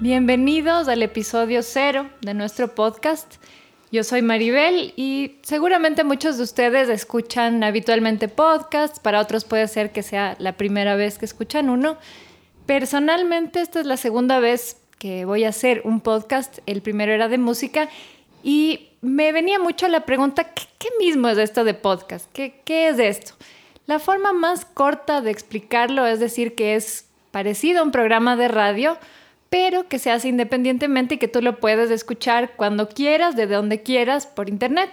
Bienvenidos 0.00 0.88
al 0.88 1.02
episodio 1.02 1.62
cero 1.62 2.08
de 2.22 2.32
nuestro 2.32 2.74
podcast. 2.74 3.34
Yo 3.92 4.02
soy 4.02 4.22
Maribel 4.22 4.94
y 4.96 5.36
seguramente 5.42 6.04
muchos 6.04 6.38
de 6.38 6.44
ustedes 6.44 6.88
escuchan 6.88 7.62
habitualmente 7.62 8.26
podcasts, 8.28 8.98
para 8.98 9.20
otros 9.20 9.44
puede 9.44 9.68
ser 9.68 9.92
que 9.92 10.02
sea 10.02 10.36
la 10.38 10.56
primera 10.56 10.96
vez 10.96 11.18
que 11.18 11.26
escuchan 11.26 11.68
uno. 11.68 11.98
Personalmente 12.64 13.60
esta 13.60 13.78
es 13.78 13.84
la 13.84 13.98
segunda 13.98 14.40
vez 14.40 14.78
que 14.98 15.26
voy 15.26 15.44
a 15.44 15.50
hacer 15.50 15.82
un 15.84 16.00
podcast, 16.00 16.60
el 16.64 16.80
primero 16.80 17.12
era 17.12 17.28
de 17.28 17.36
música 17.36 17.90
y 18.42 18.88
me 19.02 19.32
venía 19.32 19.58
mucho 19.58 19.86
la 19.86 20.06
pregunta, 20.06 20.44
¿qué, 20.78 20.88
mismo 20.98 21.28
es 21.28 21.36
esto 21.36 21.62
de 21.62 21.74
podcast? 21.74 22.26
¿Qué, 22.32 22.62
¿Qué 22.64 22.88
es 22.88 22.98
esto? 22.98 23.34
La 23.84 23.98
forma 23.98 24.32
más 24.32 24.64
corta 24.64 25.20
de 25.20 25.30
explicarlo 25.30 26.06
es 26.06 26.20
decir 26.20 26.54
que 26.54 26.74
es 26.74 27.04
parecido 27.32 27.80
a 27.80 27.82
un 27.82 27.92
programa 27.92 28.36
de 28.36 28.48
radio, 28.48 28.96
pero 29.50 29.88
que 29.88 29.98
se 29.98 30.10
hace 30.10 30.28
independientemente 30.28 31.16
y 31.16 31.18
que 31.18 31.28
tú 31.28 31.42
lo 31.42 31.58
puedes 31.58 31.90
escuchar 31.90 32.52
cuando 32.56 32.88
quieras, 32.88 33.36
de 33.36 33.46
donde 33.46 33.82
quieras, 33.82 34.26
por 34.26 34.48
internet. 34.48 34.90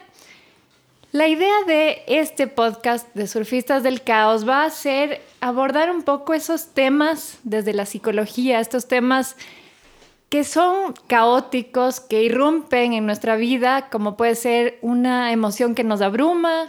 La 1.12 1.28
idea 1.28 1.56
de 1.66 2.02
este 2.08 2.48
podcast 2.48 3.08
de 3.16 3.28
Surfistas 3.28 3.82
del 3.82 4.02
Caos 4.02 4.48
va 4.48 4.66
a 4.66 4.70
ser 4.70 5.22
abordar 5.40 5.90
un 5.90 6.04
poco 6.04 6.34
esos 6.34 6.74
temas 6.74 7.40
desde 7.44 7.74
la 7.74 7.86
psicología, 7.86 8.60
estos 8.60 8.88
temas 8.88 9.38
que 10.30 10.44
son 10.44 10.94
caóticos, 11.08 12.02
que 12.02 12.24
irrumpen 12.24 12.94
en 12.94 13.06
nuestra 13.06 13.38
vida, 13.38 13.90
como 13.90 14.18
puede 14.18 14.36
ser 14.36 14.80
una 14.82 15.32
emoción 15.32 15.76
que 15.76 15.86
nos 15.86 16.02
abruma, 16.02 16.68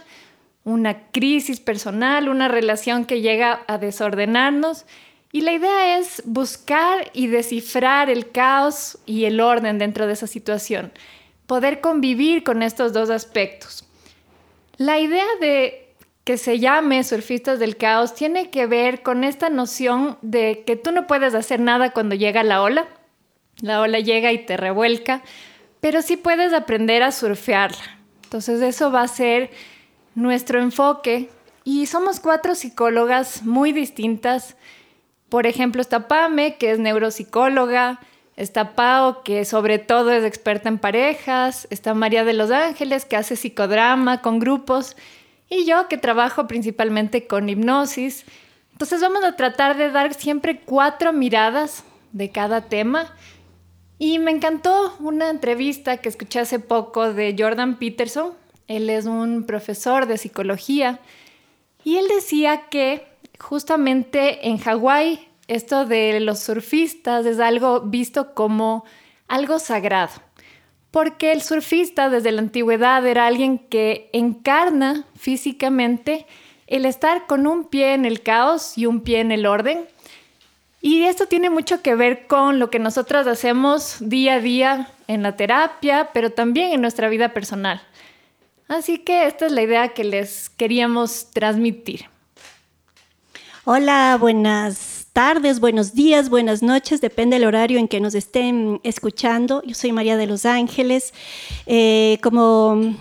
una 0.63 1.09
crisis 1.11 1.59
personal, 1.59 2.29
una 2.29 2.47
relación 2.47 3.05
que 3.05 3.21
llega 3.21 3.63
a 3.67 3.77
desordenarnos 3.77 4.85
y 5.31 5.41
la 5.41 5.53
idea 5.53 5.97
es 5.99 6.23
buscar 6.25 7.11
y 7.13 7.27
descifrar 7.27 8.09
el 8.09 8.31
caos 8.31 8.97
y 9.05 9.25
el 9.25 9.39
orden 9.39 9.77
dentro 9.77 10.07
de 10.07 10.13
esa 10.13 10.27
situación, 10.27 10.91
poder 11.45 11.81
convivir 11.81 12.43
con 12.43 12.63
estos 12.63 12.93
dos 12.93 13.09
aspectos. 13.09 13.85
La 14.77 14.99
idea 14.99 15.25
de 15.39 15.93
que 16.23 16.37
se 16.37 16.59
llame 16.59 17.03
surfistas 17.03 17.59
del 17.59 17.77
caos 17.77 18.13
tiene 18.13 18.49
que 18.49 18.67
ver 18.67 19.01
con 19.01 19.23
esta 19.23 19.49
noción 19.49 20.17
de 20.21 20.63
que 20.65 20.75
tú 20.75 20.91
no 20.91 21.07
puedes 21.07 21.33
hacer 21.33 21.59
nada 21.59 21.91
cuando 21.91 22.15
llega 22.15 22.43
la 22.43 22.61
ola. 22.61 22.87
La 23.61 23.81
ola 23.81 23.99
llega 23.99 24.31
y 24.31 24.45
te 24.45 24.55
revuelca, 24.55 25.23
pero 25.79 26.01
sí 26.01 26.17
puedes 26.17 26.53
aprender 26.53 27.03
a 27.03 27.11
surfearla. 27.11 27.97
Entonces 28.23 28.61
eso 28.61 28.91
va 28.91 29.01
a 29.01 29.07
ser 29.07 29.49
nuestro 30.13 30.61
enfoque 30.61 31.29
y 31.63 31.87
somos 31.87 32.19
cuatro 32.19 32.53
psicólogas 32.55 33.43
muy 33.43 33.71
distintas 33.71 34.55
por 35.29 35.47
ejemplo, 35.47 35.81
está 35.81 36.07
Pame, 36.07 36.57
que 36.57 36.71
es 36.71 36.79
neuropsicóloga, 36.79 37.99
está 38.35 38.73
Pao, 38.73 39.23
que 39.23 39.45
sobre 39.45 39.79
todo 39.79 40.11
es 40.11 40.23
experta 40.23 40.69
en 40.69 40.79
parejas, 40.79 41.67
está 41.69 41.93
María 41.93 42.23
de 42.23 42.33
los 42.33 42.51
Ángeles, 42.51 43.05
que 43.05 43.15
hace 43.15 43.35
psicodrama 43.35 44.21
con 44.21 44.39
grupos, 44.39 44.95
y 45.49 45.65
yo, 45.65 45.87
que 45.87 45.97
trabajo 45.97 46.47
principalmente 46.47 47.27
con 47.27 47.49
hipnosis. 47.49 48.25
Entonces 48.71 49.01
vamos 49.01 49.23
a 49.23 49.35
tratar 49.35 49.77
de 49.77 49.91
dar 49.91 50.13
siempre 50.13 50.61
cuatro 50.61 51.11
miradas 51.11 51.83
de 52.11 52.31
cada 52.31 52.61
tema. 52.61 53.13
Y 53.97 54.19
me 54.19 54.31
encantó 54.31 54.95
una 54.99 55.29
entrevista 55.29 55.97
que 55.97 56.09
escuché 56.09 56.39
hace 56.39 56.59
poco 56.59 57.13
de 57.13 57.35
Jordan 57.37 57.77
Peterson. 57.77 58.33
Él 58.67 58.89
es 58.89 59.05
un 59.05 59.43
profesor 59.45 60.05
de 60.05 60.17
psicología 60.17 60.99
y 61.83 61.97
él 61.97 62.05
decía 62.07 62.67
que 62.69 63.07
justamente 63.39 64.47
en 64.47 64.57
Hawái 64.57 65.27
esto 65.49 65.85
de 65.85 66.19
los 66.19 66.39
surfistas 66.39 67.25
es 67.25 67.39
algo 67.39 67.81
visto 67.81 68.35
como 68.35 68.85
algo 69.27 69.57
sagrado, 69.57 70.13
porque 70.91 71.31
el 71.31 71.41
surfista 71.41 72.09
desde 72.09 72.31
la 72.31 72.41
antigüedad 72.41 73.05
era 73.05 73.25
alguien 73.25 73.57
que 73.57 74.09
encarna 74.13 75.05
físicamente 75.17 76.27
el 76.67 76.85
estar 76.85 77.25
con 77.25 77.47
un 77.47 77.65
pie 77.65 77.95
en 77.95 78.05
el 78.05 78.21
caos 78.21 78.77
y 78.77 78.85
un 78.85 79.01
pie 79.01 79.21
en 79.21 79.31
el 79.31 79.47
orden. 79.47 79.85
Y 80.81 81.05
esto 81.05 81.25
tiene 81.25 81.49
mucho 81.49 81.81
que 81.81 81.95
ver 81.95 82.27
con 82.27 82.59
lo 82.59 82.69
que 82.69 82.77
nosotras 82.77 83.25
hacemos 83.25 83.97
día 83.99 84.35
a 84.35 84.39
día 84.39 84.91
en 85.07 85.23
la 85.23 85.35
terapia, 85.35 86.11
pero 86.13 86.31
también 86.31 86.73
en 86.73 86.81
nuestra 86.81 87.09
vida 87.09 87.33
personal. 87.33 87.81
Así 88.67 88.99
que 88.99 89.25
esta 89.25 89.47
es 89.47 89.51
la 89.51 89.63
idea 89.63 89.89
que 89.89 90.03
les 90.03 90.51
queríamos 90.51 91.31
transmitir. 91.31 92.05
Hola, 93.65 94.15
buenas 94.19 94.98
tardes, 95.19 95.59
buenos 95.59 95.93
días, 95.93 96.29
buenas 96.29 96.63
noches, 96.63 97.01
depende 97.01 97.35
del 97.35 97.45
horario 97.45 97.77
en 97.77 97.89
que 97.89 97.99
nos 97.99 98.15
estén 98.15 98.79
escuchando. 98.83 99.61
Yo 99.65 99.75
soy 99.75 99.91
María 99.91 100.15
de 100.15 100.27
los 100.27 100.45
Ángeles. 100.45 101.13
Eh, 101.65 102.19
como 102.23 102.95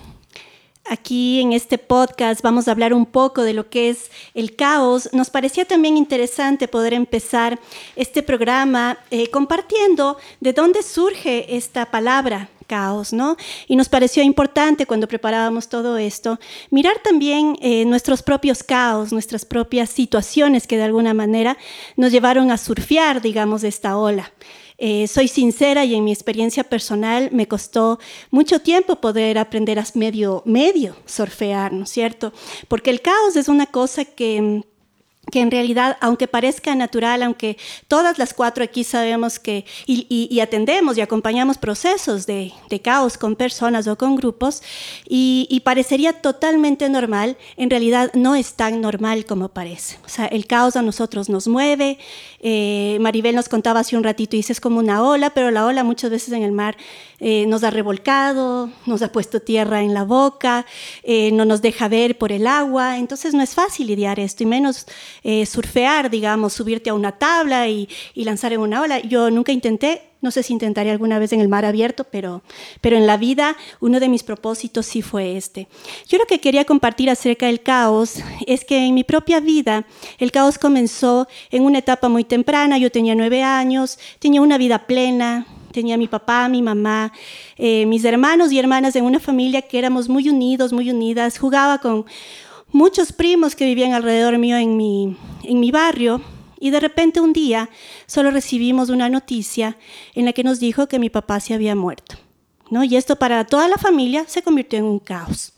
aquí 0.89 1.41
en 1.41 1.53
este 1.53 1.79
podcast 1.79 2.43
vamos 2.43 2.69
a 2.69 2.73
hablar 2.73 2.95
un 2.95 3.07
poco 3.07 3.43
de 3.43 3.53
lo 3.53 3.69
que 3.69 3.91
es 3.91 4.11
el 4.35 4.57
caos, 4.57 5.09
nos 5.13 5.31
parecía 5.31 5.65
también 5.65 5.97
interesante 5.97 6.69
poder 6.69 6.95
empezar 6.95 7.59
este 7.97 8.23
programa 8.23 8.99
eh, 9.11 9.31
compartiendo 9.31 10.17
de 10.41 10.53
dónde 10.53 10.83
surge 10.83 11.57
esta 11.57 11.91
palabra 11.91 12.49
caos, 12.67 13.13
¿no? 13.13 13.37
Y 13.67 13.77
nos 13.77 13.89
pareció 13.89 14.23
importante 14.23 14.87
cuando 14.87 15.09
preparábamos 15.09 15.69
todo 15.69 15.97
esto, 15.97 16.39
mirar 16.71 16.99
también 17.03 17.57
eh, 17.61 17.85
nuestros 17.87 18.23
propios 18.23 18.63
caos, 18.63 19.11
nuestras 19.11 19.45
propias 19.45 19.89
situaciones 19.89 20.67
que 20.67 20.77
de 20.77 20.85
alguna 20.85 21.15
manera 21.15 21.57
nos 21.97 22.13
llevaron 22.13 22.51
a 22.51 22.59
surfear, 22.59 23.23
digamos, 23.23 23.65
esta 23.65 23.97
ola. 23.97 24.33
Eh, 24.81 25.09
soy 25.09 25.27
sincera 25.27 25.85
y 25.85 25.97
en 25.97 26.05
mi 26.05 26.13
experiencia 26.13 26.63
personal 26.63 27.31
me 27.33 27.49
costó 27.49 27.99
mucho 28.31 28.61
tiempo 28.61 29.01
poder 29.01 29.37
aprender 29.37 29.81
a 29.81 29.85
medio, 29.95 30.43
medio 30.47 30.95
surfear, 31.05 31.73
¿no 31.73 31.83
es 31.83 31.91
cierto? 31.91 32.33
Porque 32.69 32.91
el 32.91 33.01
caos 33.01 33.35
es 33.35 33.49
una 33.49 33.67
cosa 33.67 34.05
que 34.05 34.63
que 35.31 35.41
en 35.41 35.51
realidad, 35.51 35.97
aunque 36.01 36.29
parezca 36.29 36.75
natural, 36.75 37.23
aunque 37.23 37.57
todas 37.87 38.19
las 38.19 38.35
cuatro 38.35 38.65
aquí 38.65 38.85
sabemos 38.85 39.39
que 39.39 39.65
y, 39.87 40.41
atendemos 40.41 40.97
y 40.97 41.01
acompañamos 41.01 41.59
procesos 41.59 42.27
de, 42.27 42.53
caos 42.83 43.19
con 43.19 43.35
personas 43.37 43.87
o 43.89 43.97
con 43.99 44.17
grupos, 44.17 44.63
y, 45.09 45.63
parecería 45.65 46.15
totalmente 46.15 46.89
normal, 46.89 47.37
en 47.57 47.71
realidad 47.71 48.11
no 48.15 48.35
es 48.35 48.55
tan 48.55 48.81
normal 48.81 49.27
como 49.27 49.49
parece. 49.49 49.99
O 50.05 50.09
sea, 50.09 50.27
el 50.27 50.47
caos 50.47 50.77
a 50.77 50.83
nosotros 50.83 51.29
nos 51.29 51.47
mueve. 51.49 51.99
Eh, 52.41 52.97
Maribel 53.01 53.35
nos 53.35 53.49
contaba 53.49 53.81
hace 53.81 53.97
un 53.97 54.05
ratito, 54.05 54.37
y 54.37 54.39
dice, 54.39 54.53
es 54.53 54.61
como 54.61 54.79
una 54.79 55.03
ola, 55.03 55.31
pero 55.31 55.51
la 55.51 55.67
ola 55.67 55.85
muchas 55.85 56.11
veces 56.11 56.33
en 56.33 56.43
el 56.43 56.53
mar 56.53 56.77
eh, 57.21 57.47
nos 57.47 57.65
ha 57.65 57.71
revolcado, 57.71 58.71
nos 58.87 59.03
ha 59.03 59.11
puesto 59.11 59.41
tierra 59.41 59.83
en 59.83 59.93
la 59.93 60.05
boca, 60.05 60.65
eh, 61.03 61.33
no 61.33 61.45
nos 61.45 61.61
deja 61.63 61.89
ver 61.89 62.17
por 62.17 62.31
el 62.31 62.47
agua, 62.47 62.99
entonces 62.99 63.35
no 63.35 63.43
es 63.43 63.55
fácil 63.55 63.89
lidiar 63.89 64.21
esto, 64.21 64.45
y 64.45 64.47
menos 64.47 64.87
eh, 65.31 65.45
surfear, 65.45 66.09
digamos, 66.09 66.55
subirte 66.55 66.89
a 66.89 66.95
una 66.95 67.13
tabla 67.13 67.69
y, 67.69 67.87
lanzar 68.15 68.55
en 68.55 68.61
una 68.61 68.81
ola. 68.81 68.99
Yo 69.01 69.31
nunca 69.31 69.53
intenté, 69.53 70.01
no 70.23 70.31
sé 70.31 70.43
si 70.43 70.55
intentaré 70.55 70.91
alguna 70.91 71.19
vez 71.19 71.35
en 71.35 71.41
el 71.41 71.51
mar 71.51 71.67
abierto, 71.67 72.05
pero, 72.05 72.41
pero 72.81 72.97
en 72.97 73.07
la 73.07 73.19
vida 73.19 73.55
uno 73.81 74.01
de 74.01 74.09
mis 74.09 74.23
propósitos 74.23 74.87
sí 74.87 75.03
fue 75.03 75.37
este. 75.37 75.69
Yo 76.09 76.17
lo 76.17 76.25
que 76.25 76.41
quería 76.41 76.65
compartir 76.65 77.11
acerca 77.11 77.45
del 77.45 77.61
caos 77.61 78.23
es 78.47 78.65
que 78.65 78.87
en 78.87 78.95
mi 78.95 79.05
propia 79.05 79.39
vida 79.39 79.85
el 80.17 80.33
caos 80.33 80.57
comenzó 80.57 81.29
en 81.51 81.63
una 81.63 81.81
etapa 81.81 82.09
muy 82.09 82.25
temprana, 82.25 82.79
yo 82.79 82.91
tenía 82.91 83.15
nueve 83.15 83.43
años, 83.43 83.99
tenía 84.21 84.41
una 84.41 84.57
vida 84.57 84.87
plena, 84.87 85.47
tenía 85.73 85.99
mi 85.99 86.09
papá, 86.09 86.49
mi 86.49 86.63
mamá, 86.63 87.13
eh, 87.59 87.85
mis 87.85 88.03
hermanos 88.07 88.51
y 88.51 88.59
hermanas 88.59 88.97
en 88.97 89.05
una 89.05 89.21
familia 89.21 89.61
que 89.61 89.79
éramos 89.79 90.09
muy 90.09 90.27
unidos, 90.31 90.73
muy 90.73 90.91
unidas. 90.91 91.39
Jugaba 91.39 91.77
con 91.83 92.07
muchos 92.71 93.13
primos 93.13 93.57
que 93.57 93.65
vivían 93.65 93.93
alrededor 93.93 94.39
mío 94.39 94.57
en 94.57 94.77
mi, 94.77 95.17
en 95.43 95.61
mi 95.61 95.71
barrio 95.71 96.21
y 96.61 96.71
de 96.71 96.81
repente 96.81 97.21
un 97.21 97.33
día 97.33 97.71
solo 98.07 98.31
recibimos 98.31 98.89
una 98.91 99.09
noticia 99.09 99.77
en 100.15 100.25
la 100.25 100.33
que 100.33 100.45
nos 100.45 100.61
dijo 100.61 100.89
que 100.89 100.99
mi 100.99 101.11
papá 101.11 101.41
se 101.41 101.55
había 101.55 101.75
muerto. 101.75 102.17
¿no? 102.71 102.85
Y 102.85 102.97
esto 102.97 103.17
para 103.17 103.45
toda 103.45 103.69
la 103.69 103.79
familia 103.79 104.25
se 104.27 104.43
convirtió 104.43 104.79
en 104.79 104.85
un 104.85 104.99
caos. 104.99 105.53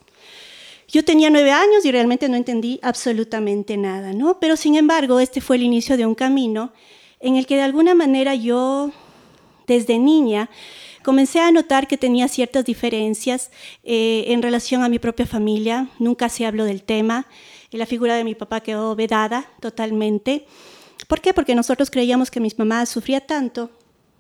Yo 0.89 1.05
tenía 1.05 1.31
nueve 1.31 1.53
años 1.53 1.85
y 1.85 1.93
realmente 1.93 2.29
no 2.29 2.37
entendí 2.37 2.81
absolutamente 2.83 3.77
nada, 3.77 4.12
¿no? 4.12 4.41
Pero 4.41 4.57
sin 4.57 4.75
embargo, 4.75 5.21
este 5.21 5.41
fue 5.41 5.57
el 5.57 5.62
inicio 5.62 5.97
de 5.97 6.05
un 6.05 6.17
camino 6.17 6.73
en 7.21 7.37
el 7.37 7.47
que 7.47 7.55
de 7.55 7.62
alguna 7.62 7.95
manera 7.95 8.35
yo, 8.35 8.91
desde 9.69 9.99
niña, 9.99 10.51
comencé 11.02 11.41
a 11.41 11.50
notar 11.52 11.87
que 11.87 11.97
tenía 11.97 12.29
ciertas 12.29 12.64
diferencias 12.64 13.50
eh, 13.85 14.25
en 14.29 14.43
relación 14.43 14.82
a 14.82 14.88
mi 14.88 14.99
propia 14.99 15.26
familia. 15.26 15.88
Nunca 15.99 16.29
se 16.29 16.47
habló 16.47 16.64
del 16.64 16.82
tema. 16.82 17.26
La 17.70 17.87
figura 17.87 18.17
de 18.17 18.25
mi 18.25 18.35
papá 18.35 18.61
quedó 18.61 18.94
vedada 18.97 19.47
totalmente. 19.61 20.47
¿Por 21.08 21.20
qué? 21.20 21.32
Porque 21.32 21.55
nosotros 21.55 21.91
creíamos 21.91 22.31
que 22.31 22.41
mi 22.41 22.50
mamá 22.56 22.85
sufría 22.87 23.20
tanto 23.20 23.70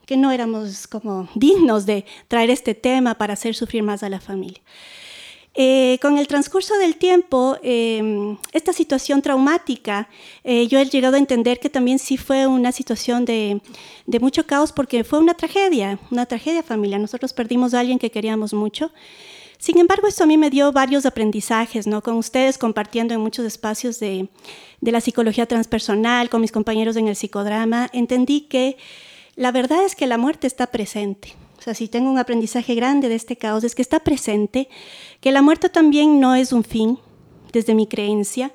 que 0.06 0.16
no 0.16 0.32
éramos 0.32 0.88
como 0.88 1.28
dignos 1.36 1.86
de 1.86 2.04
traer 2.26 2.50
este 2.50 2.74
tema 2.74 3.14
para 3.14 3.34
hacer 3.34 3.54
sufrir 3.54 3.84
más 3.84 4.02
a 4.02 4.08
la 4.08 4.18
familia. 4.18 4.60
Eh, 5.54 5.98
con 6.00 6.16
el 6.16 6.28
transcurso 6.28 6.78
del 6.78 6.94
tiempo, 6.94 7.56
em, 7.62 8.36
esta 8.52 8.72
situación 8.72 9.20
traumática, 9.20 10.08
eh, 10.44 10.68
yo 10.68 10.78
he 10.78 10.84
llegado 10.84 11.16
a 11.16 11.18
entender 11.18 11.58
que 11.58 11.68
también 11.68 11.98
sí 11.98 12.16
fue 12.16 12.46
una 12.46 12.70
situación 12.70 13.24
de, 13.24 13.60
mucho 14.20 14.46
caos 14.46 14.72
porque 14.72 15.02
fue 15.02 15.18
una 15.18 15.34
tragedia, 15.34 15.98
una 16.10 16.26
tragedia 16.26 16.62
familiar. 16.62 17.00
Nosotros 17.00 17.32
perdimos 17.32 17.74
a 17.74 17.80
alguien 17.80 17.98
que 17.98 18.10
queríamos 18.10 18.54
mucho. 18.54 18.92
Sin 19.58 19.78
embargo, 19.78 20.06
esto 20.06 20.24
a 20.24 20.26
mí 20.26 20.38
me 20.38 20.50
dio 20.50 20.72
varios 20.72 21.04
aprendizajes, 21.04 21.86
¿no? 21.86 22.00
Con 22.00 22.14
ustedes 22.14 22.56
compartiendo 22.56 23.12
en 23.12 23.20
muchos 23.20 23.44
espacios 23.44 23.98
de 24.00 24.28
la 24.80 25.00
psicología 25.00 25.46
transpersonal, 25.46 26.30
con 26.30 26.40
mis 26.40 26.52
compañeros 26.52 26.96
en 26.96 27.08
el 27.08 27.16
psicodrama, 27.16 27.90
entendí 27.92 28.42
que 28.42 28.76
la 29.36 29.52
verdad 29.52 29.84
es 29.84 29.94
que 29.96 30.06
la 30.06 30.16
muerte 30.16 30.46
está 30.46 30.68
presente. 30.68 31.34
O 31.60 31.62
sea, 31.62 31.74
si 31.74 31.88
tengo 31.88 32.10
un 32.10 32.18
aprendizaje 32.18 32.74
grande 32.74 33.10
de 33.10 33.16
este 33.16 33.36
caos, 33.36 33.64
es 33.64 33.74
que 33.74 33.82
está 33.82 34.00
presente, 34.00 34.70
que 35.20 35.30
la 35.30 35.42
muerte 35.42 35.68
también 35.68 36.18
no 36.18 36.34
es 36.34 36.52
un 36.52 36.64
fin, 36.64 36.98
desde 37.52 37.74
mi 37.74 37.86
creencia. 37.86 38.50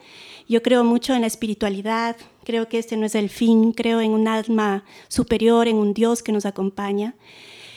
Yo 0.48 0.64
creo 0.64 0.84
mucho 0.84 1.14
en 1.14 1.22
la 1.22 1.28
espiritualidad, 1.28 2.16
creo 2.44 2.68
que 2.68 2.80
este 2.80 2.98
no 2.98 3.06
es 3.06 3.14
el 3.14 3.30
fin, 3.30 3.74
creo 3.74 4.02
en 4.02 4.12
un 4.12 4.28
alma 4.28 4.86
superior, 5.08 5.68
en 5.68 5.76
un 5.76 5.94
Dios 5.94 6.24
que 6.24 6.32
nos 6.32 6.48
acompaña. 6.48 7.16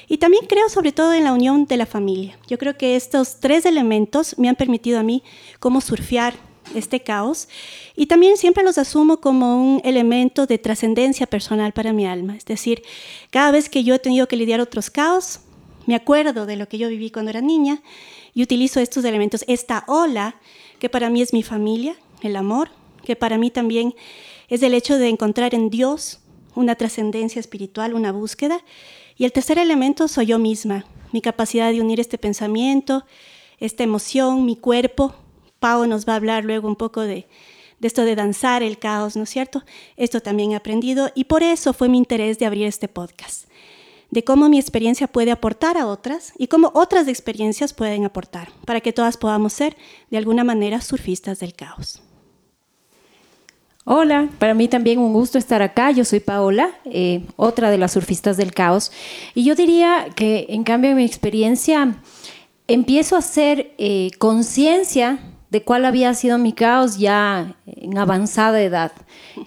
Y 0.08 0.16
también 0.16 0.46
creo 0.46 0.70
sobre 0.70 0.92
todo 0.92 1.12
en 1.12 1.24
la 1.24 1.34
unión 1.34 1.66
de 1.66 1.76
la 1.76 1.84
familia. 1.84 2.38
Yo 2.46 2.56
creo 2.56 2.78
que 2.78 2.96
estos 2.96 3.40
tres 3.40 3.66
elementos 3.66 4.38
me 4.38 4.48
han 4.48 4.56
permitido 4.56 4.98
a 4.98 5.02
mí 5.02 5.22
cómo 5.60 5.82
surfear 5.82 6.47
este 6.74 7.00
caos 7.00 7.48
y 7.96 8.06
también 8.06 8.36
siempre 8.36 8.64
los 8.64 8.78
asumo 8.78 9.18
como 9.18 9.56
un 9.56 9.80
elemento 9.84 10.46
de 10.46 10.58
trascendencia 10.58 11.26
personal 11.26 11.72
para 11.72 11.92
mi 11.92 12.06
alma. 12.06 12.36
Es 12.36 12.44
decir, 12.44 12.82
cada 13.30 13.50
vez 13.50 13.68
que 13.68 13.84
yo 13.84 13.94
he 13.94 13.98
tenido 13.98 14.28
que 14.28 14.36
lidiar 14.36 14.60
otros 14.60 14.90
caos, 14.90 15.40
me 15.86 15.94
acuerdo 15.94 16.46
de 16.46 16.56
lo 16.56 16.68
que 16.68 16.78
yo 16.78 16.88
viví 16.88 17.10
cuando 17.10 17.30
era 17.30 17.40
niña 17.40 17.82
y 18.34 18.42
utilizo 18.42 18.80
estos 18.80 19.04
elementos, 19.04 19.44
esta 19.48 19.84
ola 19.86 20.36
que 20.78 20.88
para 20.88 21.10
mí 21.10 21.22
es 21.22 21.32
mi 21.32 21.42
familia, 21.42 21.96
el 22.22 22.36
amor, 22.36 22.70
que 23.04 23.16
para 23.16 23.38
mí 23.38 23.50
también 23.50 23.94
es 24.48 24.62
el 24.62 24.74
hecho 24.74 24.98
de 24.98 25.08
encontrar 25.08 25.54
en 25.54 25.70
Dios 25.70 26.20
una 26.54 26.74
trascendencia 26.74 27.40
espiritual, 27.40 27.94
una 27.94 28.12
búsqueda. 28.12 28.62
Y 29.16 29.24
el 29.24 29.32
tercer 29.32 29.58
elemento 29.58 30.08
soy 30.08 30.26
yo 30.26 30.38
misma, 30.38 30.84
mi 31.12 31.20
capacidad 31.20 31.70
de 31.70 31.80
unir 31.80 32.00
este 32.00 32.18
pensamiento, 32.18 33.04
esta 33.58 33.82
emoción, 33.82 34.44
mi 34.44 34.56
cuerpo, 34.56 35.14
Pau 35.58 35.86
nos 35.86 36.06
va 36.06 36.14
a 36.14 36.16
hablar 36.16 36.44
luego 36.44 36.68
un 36.68 36.76
poco 36.76 37.02
de, 37.02 37.26
esto 37.80 38.04
de 38.04 38.14
danzar 38.16 38.62
el 38.62 38.78
caos, 38.78 39.16
¿no 39.16 39.24
es 39.24 39.30
cierto? 39.30 39.64
Esto 39.96 40.20
también 40.20 40.52
he 40.52 40.56
aprendido 40.56 41.10
y 41.14 41.24
por 41.24 41.42
eso 41.42 41.72
fue 41.72 41.88
mi 41.88 41.98
interés 41.98 42.38
de 42.38 42.46
abrir 42.46 42.66
este 42.66 42.88
podcast, 42.88 43.48
de 44.10 44.24
cómo 44.24 44.48
mi 44.48 44.58
experiencia 44.58 45.06
puede 45.08 45.30
aportar 45.30 45.76
a 45.76 45.86
otras 45.86 46.32
y 46.38 46.46
cómo 46.46 46.70
otras 46.74 47.08
experiencias 47.08 47.72
pueden 47.72 48.04
aportar, 48.04 48.50
para 48.64 48.80
que 48.80 48.92
todas 48.92 49.16
podamos 49.16 49.52
ser 49.52 49.76
de 50.10 50.18
alguna 50.18 50.44
manera 50.44 50.80
surfistas 50.80 51.40
del 51.40 51.54
caos. 51.54 52.02
Hola, 53.90 54.28
para 54.38 54.52
mí 54.52 54.68
también 54.68 54.98
un 54.98 55.14
gusto 55.14 55.38
estar 55.38 55.62
acá. 55.62 55.90
Yo 55.92 56.04
soy 56.04 56.20
Paola, 56.20 56.72
eh, 56.84 57.24
otra 57.36 57.70
de 57.70 57.78
las 57.78 57.92
surfistas 57.92 58.36
del 58.36 58.52
caos. 58.52 58.92
Y 59.34 59.44
yo 59.44 59.54
diría 59.54 60.08
que 60.14 60.44
en 60.50 60.62
cambio 60.62 60.90
en 60.90 60.98
mi 60.98 61.06
experiencia 61.06 61.96
empiezo 62.66 63.16
a 63.16 63.20
hacer 63.20 63.72
eh, 63.78 64.10
conciencia 64.18 65.18
de 65.50 65.62
cuál 65.62 65.84
había 65.84 66.12
sido 66.14 66.38
mi 66.38 66.52
caos 66.52 66.98
ya 66.98 67.56
en 67.66 67.96
avanzada 67.96 68.60
edad. 68.62 68.92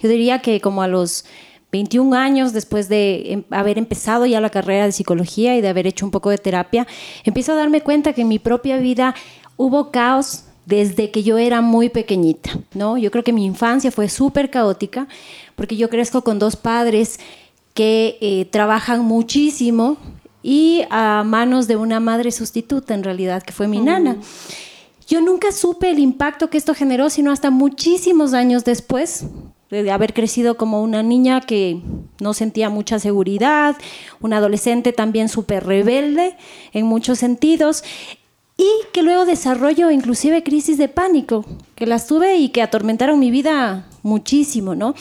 Yo 0.02 0.08
diría 0.08 0.40
que 0.40 0.60
como 0.60 0.82
a 0.82 0.88
los 0.88 1.24
21 1.72 2.14
años 2.14 2.52
después 2.52 2.88
de 2.88 3.32
em, 3.32 3.44
haber 3.50 3.78
empezado 3.78 4.26
ya 4.26 4.40
la 4.40 4.50
carrera 4.50 4.84
de 4.84 4.92
psicología 4.92 5.56
y 5.56 5.60
de 5.60 5.68
haber 5.68 5.86
hecho 5.86 6.04
un 6.04 6.10
poco 6.10 6.30
de 6.30 6.38
terapia, 6.38 6.86
empiezo 7.24 7.52
a 7.52 7.56
darme 7.56 7.80
cuenta 7.80 8.12
que 8.12 8.22
en 8.22 8.28
mi 8.28 8.38
propia 8.38 8.76
vida 8.76 9.14
hubo 9.56 9.90
caos 9.90 10.44
desde 10.66 11.10
que 11.10 11.22
yo 11.22 11.38
era 11.38 11.60
muy 11.60 11.88
pequeñita, 11.88 12.50
¿no? 12.74 12.96
Yo 12.96 13.10
creo 13.10 13.24
que 13.24 13.32
mi 13.32 13.44
infancia 13.44 13.90
fue 13.90 14.08
súper 14.08 14.50
caótica 14.50 15.08
porque 15.56 15.76
yo 15.76 15.88
crezco 15.88 16.22
con 16.22 16.38
dos 16.38 16.56
padres 16.56 17.18
que 17.74 18.18
eh, 18.20 18.44
trabajan 18.44 19.00
muchísimo 19.04 19.96
y 20.42 20.82
a 20.90 21.22
manos 21.24 21.68
de 21.68 21.76
una 21.76 22.00
madre 22.00 22.32
sustituta 22.32 22.94
en 22.94 23.02
realidad, 23.02 23.42
que 23.42 23.52
fue 23.52 23.66
mi 23.66 23.80
nana. 23.80 24.16
Yo 25.12 25.20
nunca 25.20 25.52
supe 25.52 25.90
el 25.90 25.98
impacto 25.98 26.48
que 26.48 26.56
esto 26.56 26.74
generó, 26.74 27.10
sino 27.10 27.32
hasta 27.32 27.50
muchísimos 27.50 28.32
años 28.32 28.64
después 28.64 29.26
de 29.68 29.90
haber 29.90 30.14
crecido 30.14 30.56
como 30.56 30.80
una 30.82 31.02
niña 31.02 31.42
que 31.42 31.82
no 32.18 32.32
sentía 32.32 32.70
mucha 32.70 32.98
seguridad, 32.98 33.76
una 34.22 34.38
adolescente 34.38 34.94
también 34.94 35.28
súper 35.28 35.66
rebelde 35.66 36.34
en 36.72 36.86
muchos 36.86 37.18
sentidos, 37.18 37.84
y 38.56 38.66
que 38.94 39.02
luego 39.02 39.26
desarrollo 39.26 39.90
inclusive 39.90 40.42
crisis 40.42 40.78
de 40.78 40.88
pánico, 40.88 41.44
que 41.74 41.84
las 41.84 42.06
tuve 42.06 42.36
y 42.38 42.48
que 42.48 42.62
atormentaron 42.62 43.18
mi 43.18 43.30
vida 43.30 43.90
muchísimo, 44.02 44.74
¿no? 44.74 44.94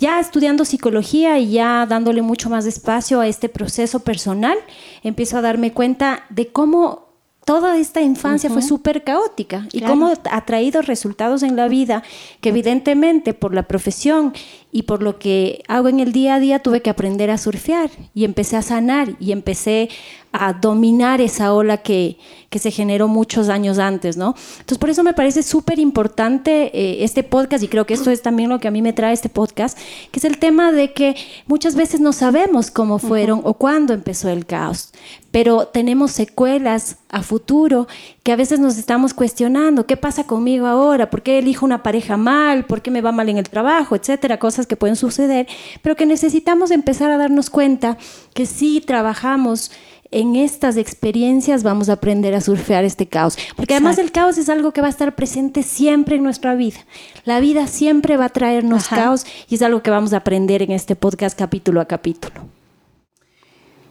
Ya 0.00 0.18
estudiando 0.18 0.64
psicología 0.64 1.38
y 1.38 1.52
ya 1.52 1.86
dándole 1.88 2.22
mucho 2.22 2.50
más 2.50 2.66
espacio 2.66 3.20
a 3.20 3.28
este 3.28 3.48
proceso 3.48 4.00
personal, 4.00 4.58
empiezo 5.04 5.38
a 5.38 5.42
darme 5.42 5.72
cuenta 5.72 6.24
de 6.28 6.48
cómo 6.48 7.03
toda 7.44 7.78
esta 7.78 8.00
infancia 8.00 8.50
fue 8.50 8.62
súper 8.62 9.04
caótica. 9.04 9.66
Y 9.72 9.82
cómo 9.82 10.12
ha 10.30 10.44
traído 10.44 10.82
resultados 10.82 11.42
en 11.42 11.56
la 11.56 11.68
vida 11.68 12.02
que 12.40 12.48
evidentemente 12.48 13.34
por 13.34 13.54
la 13.54 13.64
profesión 13.64 14.32
y 14.74 14.82
por 14.82 15.04
lo 15.04 15.20
que 15.20 15.62
hago 15.68 15.88
en 15.88 16.00
el 16.00 16.10
día 16.10 16.34
a 16.34 16.40
día 16.40 16.58
tuve 16.58 16.82
que 16.82 16.90
aprender 16.90 17.30
a 17.30 17.38
surfear 17.38 17.90
y 18.12 18.24
empecé 18.24 18.56
a 18.56 18.62
sanar 18.62 19.14
y 19.20 19.30
empecé 19.30 19.88
a 20.32 20.52
dominar 20.52 21.20
esa 21.20 21.54
ola 21.54 21.76
que, 21.76 22.18
que 22.50 22.58
se 22.58 22.72
generó 22.72 23.06
muchos 23.06 23.48
años 23.48 23.78
antes, 23.78 24.16
¿no? 24.16 24.34
Entonces, 24.58 24.78
por 24.78 24.90
eso 24.90 25.04
me 25.04 25.14
parece 25.14 25.44
súper 25.44 25.78
importante 25.78 26.76
eh, 26.76 27.04
este 27.04 27.22
podcast 27.22 27.62
y 27.62 27.68
creo 27.68 27.86
que 27.86 27.94
esto 27.94 28.10
es 28.10 28.20
también 28.20 28.48
lo 28.48 28.58
que 28.58 28.66
a 28.66 28.72
mí 28.72 28.82
me 28.82 28.92
trae 28.92 29.12
este 29.12 29.28
podcast, 29.28 29.78
que 30.10 30.18
es 30.18 30.24
el 30.24 30.38
tema 30.38 30.72
de 30.72 30.92
que 30.92 31.14
muchas 31.46 31.76
veces 31.76 32.00
no 32.00 32.12
sabemos 32.12 32.72
cómo 32.72 32.98
fueron 32.98 33.42
o 33.44 33.54
cuándo 33.54 33.94
empezó 33.94 34.28
el 34.28 34.44
caos, 34.44 34.90
pero 35.30 35.68
tenemos 35.68 36.10
secuelas 36.10 36.96
a 37.10 37.22
futuro 37.22 37.86
que 38.24 38.32
a 38.32 38.36
veces 38.36 38.58
nos 38.58 38.78
estamos 38.78 39.12
cuestionando, 39.12 39.86
¿qué 39.86 39.98
pasa 39.98 40.26
conmigo 40.26 40.66
ahora? 40.66 41.10
¿Por 41.10 41.20
qué 41.20 41.38
elijo 41.38 41.66
una 41.66 41.82
pareja 41.82 42.16
mal? 42.16 42.64
¿Por 42.64 42.80
qué 42.80 42.90
me 42.90 43.02
va 43.02 43.12
mal 43.12 43.28
en 43.28 43.36
el 43.36 43.50
trabajo? 43.50 43.94
Etcétera, 43.94 44.38
cosas 44.38 44.66
que 44.66 44.76
pueden 44.76 44.96
suceder, 44.96 45.46
pero 45.82 45.94
que 45.94 46.06
necesitamos 46.06 46.70
empezar 46.70 47.10
a 47.10 47.18
darnos 47.18 47.50
cuenta 47.50 47.98
que 48.32 48.46
si 48.46 48.80
trabajamos 48.80 49.70
en 50.10 50.36
estas 50.36 50.78
experiencias 50.78 51.62
vamos 51.62 51.90
a 51.90 51.94
aprender 51.94 52.34
a 52.34 52.40
surfear 52.40 52.84
este 52.84 53.06
caos. 53.06 53.36
Porque 53.56 53.74
además 53.74 53.98
el 53.98 54.10
caos 54.10 54.38
es 54.38 54.48
algo 54.48 54.72
que 54.72 54.80
va 54.80 54.86
a 54.86 54.90
estar 54.90 55.14
presente 55.14 55.62
siempre 55.62 56.16
en 56.16 56.22
nuestra 56.22 56.54
vida. 56.54 56.78
La 57.26 57.40
vida 57.40 57.66
siempre 57.66 58.16
va 58.16 58.26
a 58.26 58.30
traernos 58.30 58.88
caos 58.88 59.26
y 59.50 59.56
es 59.56 59.62
algo 59.62 59.82
que 59.82 59.90
vamos 59.90 60.14
a 60.14 60.18
aprender 60.18 60.62
en 60.62 60.70
este 60.70 60.96
podcast 60.96 61.38
capítulo 61.38 61.78
a 61.78 61.84
capítulo. 61.84 62.40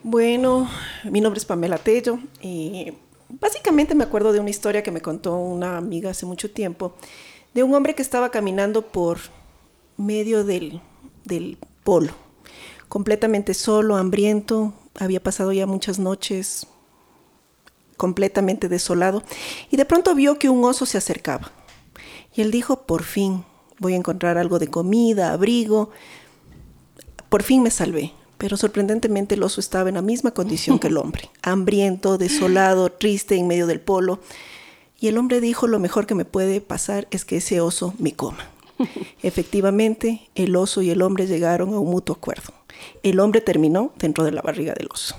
Bueno, 0.02 0.68
mi 1.04 1.22
nombre 1.22 1.38
es 1.38 1.46
Pamela 1.46 1.78
Tello 1.78 2.18
y 2.42 2.94
básicamente 3.40 3.96
me 3.96 4.04
acuerdo 4.04 4.34
de 4.34 4.40
una 4.40 4.50
historia 4.50 4.84
que 4.84 4.92
me 4.92 5.02
contó 5.02 5.36
una 5.36 5.78
amiga 5.78 6.12
hace 6.12 6.26
mucho 6.26 6.52
tiempo 6.52 6.96
de 7.54 7.64
un 7.64 7.74
hombre 7.74 7.96
que 7.96 8.02
estaba 8.02 8.30
caminando 8.30 8.88
por 8.88 9.20
medio 9.98 10.44
del, 10.44 10.82
del 11.24 11.58
polo, 11.84 12.14
completamente 12.90 13.54
solo, 13.54 13.96
hambriento, 13.96 14.74
había 14.96 15.22
pasado 15.22 15.52
ya 15.52 15.68
muchas 15.68 16.00
noches 16.00 16.68
completamente 17.98 18.70
desolado 18.70 19.24
y 19.70 19.78
de 19.78 19.86
pronto 19.86 20.16
vio 20.16 20.40
que 20.40 20.50
un 20.50 20.64
oso 20.64 20.86
se 20.86 20.98
acercaba. 20.98 21.52
Y 22.36 22.42
él 22.42 22.52
dijo, 22.52 22.82
por 22.88 23.04
fin 23.04 23.46
voy 23.80 23.94
a 23.94 23.98
encontrar 23.98 24.38
algo 24.38 24.60
de 24.60 24.68
comida, 24.68 25.32
abrigo. 25.32 25.92
Por 27.30 27.44
fin 27.44 27.62
me 27.62 27.72
salvé. 27.72 28.14
Pero 28.44 28.58
sorprendentemente 28.58 29.36
el 29.36 29.44
oso 29.44 29.62
estaba 29.62 29.88
en 29.88 29.96
la 29.96 30.02
misma 30.02 30.32
condición 30.32 30.78
que 30.78 30.88
el 30.88 30.98
hombre, 30.98 31.30
hambriento, 31.44 32.18
desolado, 32.18 32.92
triste 32.92 33.38
en 33.38 33.48
medio 33.48 33.68
del 33.68 33.80
polo. 33.80 34.20
Y 35.00 35.08
el 35.08 35.18
hombre 35.18 35.40
dijo, 35.40 35.66
lo 35.66 35.80
mejor 35.80 36.06
que 36.06 36.14
me 36.14 36.26
puede 36.26 36.60
pasar 36.60 37.08
es 37.12 37.24
que 37.24 37.38
ese 37.38 37.62
oso 37.62 37.94
me 38.00 38.12
coma. 38.12 38.50
Efectivamente, 39.24 40.30
el 40.36 40.58
oso 40.58 40.82
y 40.82 40.90
el 40.90 41.04
hombre 41.04 41.26
llegaron 41.26 41.74
a 41.74 41.80
un 41.80 41.90
mutuo 41.90 42.18
acuerdo. 42.18 42.54
El 43.02 43.22
hombre 43.22 43.40
terminó 43.40 43.94
dentro 43.98 44.26
de 44.26 44.34
la 44.34 44.42
barriga 44.42 44.74
del 44.74 44.90
oso 44.92 45.16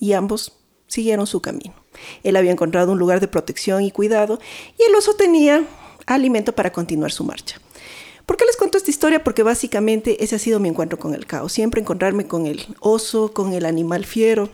y 0.00 0.14
ambos 0.14 0.54
siguieron 0.88 1.28
su 1.28 1.40
camino. 1.40 1.74
Él 2.24 2.34
había 2.34 2.50
encontrado 2.50 2.90
un 2.90 2.98
lugar 2.98 3.20
de 3.20 3.28
protección 3.28 3.84
y 3.84 3.92
cuidado 3.92 4.40
y 4.76 4.82
el 4.82 4.96
oso 4.96 5.14
tenía 5.14 5.64
alimento 6.06 6.52
para 6.56 6.72
continuar 6.72 7.12
su 7.12 7.22
marcha. 7.22 7.60
¿Por 8.26 8.36
qué 8.36 8.44
les 8.46 8.56
cuento 8.56 8.78
esta 8.78 8.90
historia? 8.90 9.22
Porque 9.22 9.42
básicamente 9.42 10.24
ese 10.24 10.36
ha 10.36 10.38
sido 10.38 10.60
mi 10.60 10.68
encuentro 10.68 10.98
con 10.98 11.14
el 11.14 11.26
caos. 11.26 11.52
Siempre 11.52 11.80
encontrarme 11.80 12.26
con 12.26 12.46
el 12.46 12.64
oso, 12.80 13.32
con 13.32 13.52
el 13.52 13.66
animal 13.66 14.06
fiero, 14.06 14.48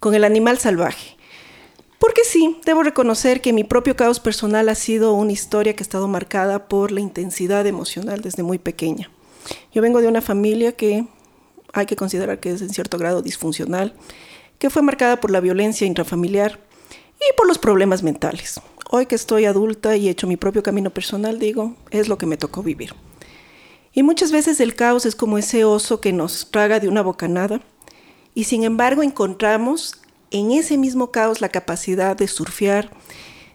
con 0.00 0.14
el 0.14 0.24
animal 0.24 0.58
salvaje. 0.58 1.16
Porque 1.98 2.24
sí, 2.24 2.58
debo 2.66 2.82
reconocer 2.82 3.40
que 3.40 3.54
mi 3.54 3.64
propio 3.64 3.96
caos 3.96 4.20
personal 4.20 4.68
ha 4.68 4.74
sido 4.74 5.14
una 5.14 5.32
historia 5.32 5.74
que 5.74 5.82
ha 5.82 5.86
estado 5.88 6.08
marcada 6.08 6.68
por 6.68 6.92
la 6.92 7.00
intensidad 7.00 7.66
emocional 7.66 8.20
desde 8.20 8.42
muy 8.42 8.58
pequeña. 8.58 9.10
Yo 9.72 9.80
vengo 9.80 10.02
de 10.02 10.08
una 10.08 10.20
familia 10.20 10.72
que 10.72 11.06
hay 11.72 11.86
que 11.86 11.96
considerar 11.96 12.38
que 12.38 12.50
es 12.50 12.60
en 12.60 12.68
cierto 12.68 12.98
grado 12.98 13.22
disfuncional, 13.22 13.94
que 14.58 14.68
fue 14.68 14.82
marcada 14.82 15.20
por 15.20 15.30
la 15.30 15.40
violencia 15.40 15.86
intrafamiliar 15.86 16.60
y 17.20 17.36
por 17.36 17.46
los 17.46 17.58
problemas 17.58 18.02
mentales. 18.02 18.60
Hoy 18.90 19.06
que 19.06 19.14
estoy 19.14 19.46
adulta 19.46 19.96
y 19.96 20.08
he 20.08 20.10
hecho 20.10 20.26
mi 20.26 20.36
propio 20.36 20.62
camino 20.62 20.90
personal, 20.90 21.38
digo, 21.38 21.74
es 21.90 22.08
lo 22.08 22.18
que 22.18 22.26
me 22.26 22.36
tocó 22.36 22.62
vivir. 22.62 22.94
Y 23.92 24.02
muchas 24.02 24.30
veces 24.30 24.60
el 24.60 24.74
caos 24.74 25.06
es 25.06 25.16
como 25.16 25.38
ese 25.38 25.64
oso 25.64 26.00
que 26.00 26.12
nos 26.12 26.50
traga 26.50 26.80
de 26.80 26.88
una 26.88 27.02
bocanada 27.02 27.62
y 28.34 28.44
sin 28.44 28.64
embargo 28.64 29.02
encontramos 29.02 29.94
en 30.30 30.52
ese 30.52 30.76
mismo 30.76 31.10
caos 31.10 31.40
la 31.40 31.48
capacidad 31.48 32.16
de 32.16 32.28
surfear, 32.28 32.90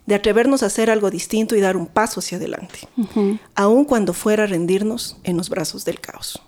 de 0.08 0.16
atrevernos 0.16 0.64
a 0.64 0.66
hacer 0.66 0.90
algo 0.90 1.12
distinto 1.12 1.56
y 1.56 1.62
dar 1.62 1.78
un 1.78 1.86
paso 1.86 2.20
hacia 2.20 2.38
adelante, 2.38 2.80
aun 3.54 3.86
cuando 3.86 4.14
fuera 4.14 4.44
a 4.44 4.48
rendirnos 4.48 5.18
en 5.24 5.38
los 5.38 5.50
brazos 5.50 5.86
del 5.86 6.00
caos. 6.00 6.42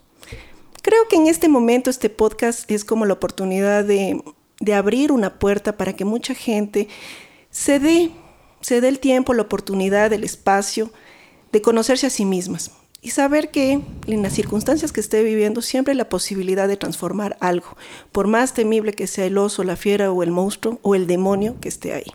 Creo 0.81 1.07
que 1.07 1.15
en 1.15 1.27
este 1.27 1.47
momento 1.47 1.89
este 1.89 2.09
podcast 2.09 2.69
es 2.69 2.83
como 2.83 3.05
la 3.05 3.13
oportunidad 3.13 3.85
de, 3.85 4.21
de 4.63 4.73
abrir 4.73 5.11
una 5.11 5.39
puerta 5.39 5.77
para 5.77 5.93
que 5.93 6.05
mucha 6.05 6.33
gente 6.33 6.87
se 7.51 7.79
dé, 7.79 8.11
se 8.61 8.81
dé 8.81 8.87
el 8.87 8.99
tiempo, 8.99 9.33
la 9.33 9.43
oportunidad, 9.43 10.13
el 10.13 10.23
espacio 10.23 10.91
de 11.51 11.61
conocerse 11.61 12.07
a 12.07 12.09
sí 12.09 12.25
mismas, 12.25 12.71
y 13.01 13.09
saber 13.09 13.51
que 13.51 13.81
en 14.07 14.23
las 14.23 14.33
circunstancias 14.33 14.93
que 14.93 15.01
esté 15.01 15.23
viviendo 15.23 15.61
siempre 15.61 15.91
hay 15.91 15.97
la 15.97 16.07
posibilidad 16.07 16.69
de 16.69 16.77
transformar 16.77 17.35
algo, 17.41 17.75
por 18.13 18.27
más 18.27 18.53
temible 18.53 18.93
que 18.93 19.07
sea 19.07 19.25
el 19.25 19.37
oso, 19.37 19.63
la 19.63 19.75
fiera 19.75 20.11
o 20.11 20.23
el 20.23 20.31
monstruo 20.31 20.79
o 20.81 20.95
el 20.95 21.05
demonio 21.05 21.57
que 21.59 21.67
esté 21.67 21.93
ahí. 21.93 22.11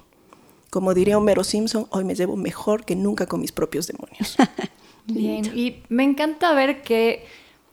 Como 0.71 0.95
diría 0.95 1.19
Homero 1.19 1.45
Simpson, 1.45 1.87
hoy 1.91 2.05
me 2.05 2.15
llevo 2.15 2.37
mejor 2.37 2.85
que 2.85 2.97
nunca 2.97 3.27
con 3.27 3.41
mis 3.41 3.53
propios 3.53 3.87
demonios. 3.87 4.37
Bien, 5.07 5.45
y 5.55 5.83
me 5.89 6.05
encanta 6.05 6.53
ver 6.53 6.83
que 6.83 7.25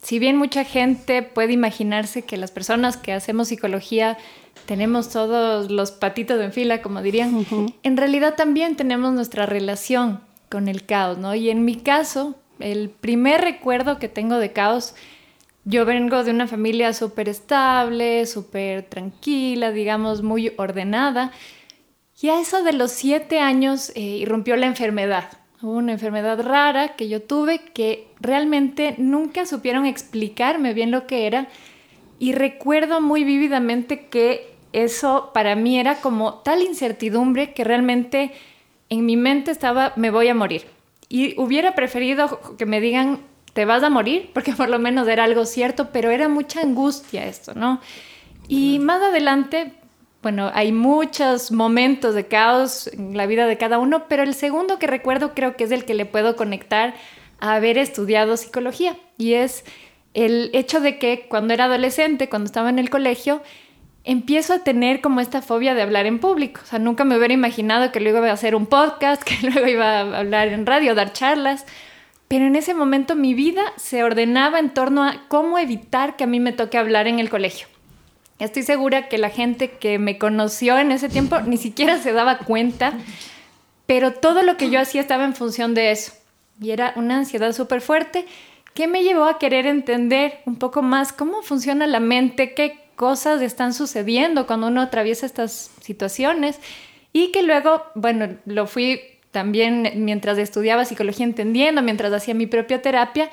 si 0.01 0.19
bien 0.19 0.37
mucha 0.37 0.63
gente 0.63 1.23
puede 1.23 1.51
imaginarse 1.51 2.21
que 2.21 2.37
las 2.37 2.51
personas 2.51 2.95
que 2.95 3.11
hacemos 3.11 3.47
psicología 3.47 4.17
tenemos 4.65 5.09
todos 5.09 5.69
los 5.71 5.91
patitos 5.91 6.41
en 6.41 6.51
fila, 6.51 6.81
como 6.81 7.01
dirían, 7.01 7.45
en 7.83 7.97
realidad 7.97 8.35
también 8.35 8.75
tenemos 8.75 9.13
nuestra 9.13 9.45
relación 9.45 10.21
con 10.49 10.67
el 10.67 10.85
caos, 10.85 11.17
¿no? 11.17 11.35
Y 11.35 11.49
en 11.49 11.65
mi 11.65 11.75
caso, 11.75 12.35
el 12.59 12.89
primer 12.89 13.41
recuerdo 13.41 13.99
que 13.99 14.09
tengo 14.09 14.37
de 14.37 14.53
caos, 14.53 14.95
yo 15.65 15.85
vengo 15.85 16.23
de 16.23 16.31
una 16.31 16.47
familia 16.47 16.93
súper 16.93 17.27
estable, 17.29 18.25
súper 18.25 18.83
tranquila, 18.83 19.71
digamos, 19.71 20.21
muy 20.21 20.53
ordenada. 20.57 21.31
Y 22.21 22.29
a 22.29 22.39
eso 22.39 22.63
de 22.63 22.73
los 22.73 22.91
siete 22.91 23.39
años 23.39 23.91
eh, 23.95 23.99
irrumpió 23.99 24.55
la 24.55 24.67
enfermedad. 24.67 25.29
una 25.61 25.93
enfermedad 25.93 26.39
rara 26.41 26.95
que 26.95 27.09
yo 27.09 27.23
tuve 27.23 27.59
que 27.59 28.07
realmente 28.19 28.93
nunca 28.99 29.47
supieron 29.47 29.85
explicarme 29.85 30.73
bien 30.73 30.91
lo 30.91 31.07
que 31.07 31.25
era. 31.25 31.47
Y 32.19 32.33
recuerdo 32.33 33.01
muy 33.01 33.23
vívidamente 33.23 34.07
que 34.07 34.54
eso 34.83 35.31
para 35.33 35.55
mí 35.55 35.79
era 35.79 35.95
como 36.01 36.35
tal 36.35 36.61
incertidumbre 36.61 37.53
que 37.53 37.63
realmente 37.63 38.31
en 38.89 39.05
mi 39.05 39.17
mente 39.17 39.51
estaba, 39.51 39.93
me 39.95 40.11
voy 40.11 40.27
a 40.27 40.35
morir 40.35 40.65
y 41.09 41.39
hubiera 41.39 41.75
preferido 41.75 42.39
que 42.57 42.65
me 42.65 42.81
digan, 42.81 43.19
te 43.53 43.65
vas 43.65 43.83
a 43.83 43.89
morir, 43.89 44.31
porque 44.33 44.53
por 44.53 44.69
lo 44.69 44.79
menos 44.79 45.07
era 45.07 45.23
algo 45.23 45.45
cierto, 45.45 45.89
pero 45.91 46.11
era 46.11 46.27
mucha 46.27 46.61
angustia 46.61 47.25
esto, 47.25 47.53
¿no? 47.53 47.79
Y 48.47 48.79
más 48.79 49.01
adelante, 49.01 49.73
bueno, 50.21 50.51
hay 50.53 50.71
muchos 50.71 51.51
momentos 51.51 52.15
de 52.15 52.27
caos 52.27 52.87
en 52.87 53.15
la 53.15 53.27
vida 53.27 53.47
de 53.47 53.57
cada 53.57 53.79
uno, 53.79 54.07
pero 54.07 54.23
el 54.23 54.33
segundo 54.33 54.77
que 54.77 54.87
recuerdo 54.87 55.33
creo 55.33 55.55
que 55.55 55.63
es 55.63 55.71
el 55.71 55.85
que 55.85 55.93
le 55.93 56.05
puedo 56.05 56.35
conectar 56.35 56.95
a 57.39 57.55
haber 57.55 57.77
estudiado 57.77 58.35
psicología, 58.35 58.97
y 59.17 59.33
es 59.33 59.63
el 60.13 60.49
hecho 60.53 60.79
de 60.79 60.97
que 60.97 61.27
cuando 61.29 61.53
era 61.53 61.65
adolescente, 61.65 62.29
cuando 62.29 62.47
estaba 62.47 62.69
en 62.69 62.79
el 62.79 62.89
colegio, 62.89 63.41
empiezo 64.05 64.53
a 64.53 64.59
tener 64.59 65.01
como 65.01 65.19
esta 65.19 65.41
fobia 65.41 65.73
de 65.73 65.81
hablar 65.81 66.05
en 66.05 66.19
público. 66.19 66.61
O 66.63 66.67
sea, 66.67 66.79
nunca 66.79 67.03
me 67.03 67.17
hubiera 67.17 67.33
imaginado 67.33 67.91
que 67.91 67.99
luego 67.99 68.19
iba 68.19 68.29
a 68.29 68.33
hacer 68.33 68.55
un 68.55 68.67
podcast, 68.67 69.21
que 69.25 69.35
luego 69.41 69.67
iba 69.67 69.99
a 69.99 70.19
hablar 70.19 70.47
en 70.49 70.65
radio, 70.65 70.95
dar 70.95 71.11
charlas. 71.11 71.65
Pero 72.27 72.45
en 72.45 72.55
ese 72.55 72.73
momento 72.73 73.15
mi 73.15 73.33
vida 73.33 73.61
se 73.75 74.03
ordenaba 74.03 74.59
en 74.59 74.73
torno 74.73 75.03
a 75.03 75.25
cómo 75.27 75.59
evitar 75.59 76.15
que 76.15 76.23
a 76.23 76.27
mí 76.27 76.39
me 76.39 76.53
toque 76.53 76.77
hablar 76.77 77.07
en 77.07 77.19
el 77.19 77.29
colegio. 77.29 77.67
Estoy 78.39 78.63
segura 78.63 79.07
que 79.07 79.17
la 79.17 79.29
gente 79.29 79.71
que 79.71 79.97
me 79.97 80.17
conoció 80.17 80.77
en 80.77 80.91
ese 80.91 81.09
tiempo 81.09 81.39
ni 81.41 81.57
siquiera 81.57 81.97
se 81.99 82.11
daba 82.11 82.39
cuenta, 82.39 82.93
pero 83.85 84.11
todo 84.11 84.41
lo 84.41 84.57
que 84.57 84.69
yo 84.69 84.79
hacía 84.79 85.01
estaba 85.01 85.23
en 85.23 85.35
función 85.35 85.73
de 85.73 85.91
eso. 85.91 86.13
Y 86.59 86.71
era 86.71 86.93
una 86.95 87.17
ansiedad 87.17 87.53
súper 87.53 87.81
fuerte 87.81 88.25
que 88.73 88.87
me 88.87 89.03
llevó 89.03 89.25
a 89.25 89.39
querer 89.39 89.67
entender 89.67 90.39
un 90.45 90.57
poco 90.57 90.81
más 90.81 91.13
cómo 91.13 91.43
funciona 91.43 91.87
la 91.87 92.01
mente, 92.01 92.53
qué 92.53 92.84
cosas 92.95 93.41
están 93.41 93.73
sucediendo 93.73 94.47
cuando 94.47 94.67
uno 94.67 94.81
atraviesa 94.81 95.25
estas 95.25 95.71
situaciones 95.81 96.59
y 97.13 97.31
que 97.31 97.43
luego, 97.43 97.83
bueno, 97.95 98.37
lo 98.45 98.67
fui 98.67 99.01
también 99.31 99.91
mientras 99.97 100.37
estudiaba 100.37 100.85
psicología 100.85 101.25
entendiendo, 101.25 101.81
mientras 101.81 102.11
hacía 102.13 102.33
mi 102.33 102.47
propia 102.47 102.81
terapia 102.81 103.29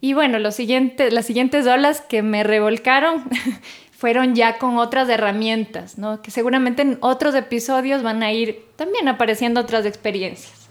y 0.00 0.12
bueno, 0.12 0.38
lo 0.38 0.52
siguiente, 0.52 1.10
las 1.10 1.24
siguientes 1.24 1.66
olas 1.66 2.02
que 2.02 2.22
me 2.22 2.42
revolcaron 2.44 3.24
fueron 3.96 4.34
ya 4.34 4.58
con 4.58 4.76
otras 4.76 5.08
herramientas, 5.08 5.96
¿no? 5.96 6.20
Que 6.20 6.30
seguramente 6.30 6.82
en 6.82 6.98
otros 7.00 7.34
episodios 7.34 8.02
van 8.02 8.22
a 8.22 8.30
ir 8.30 8.66
también 8.76 9.08
apareciendo 9.08 9.62
otras 9.62 9.86
experiencias. 9.86 10.68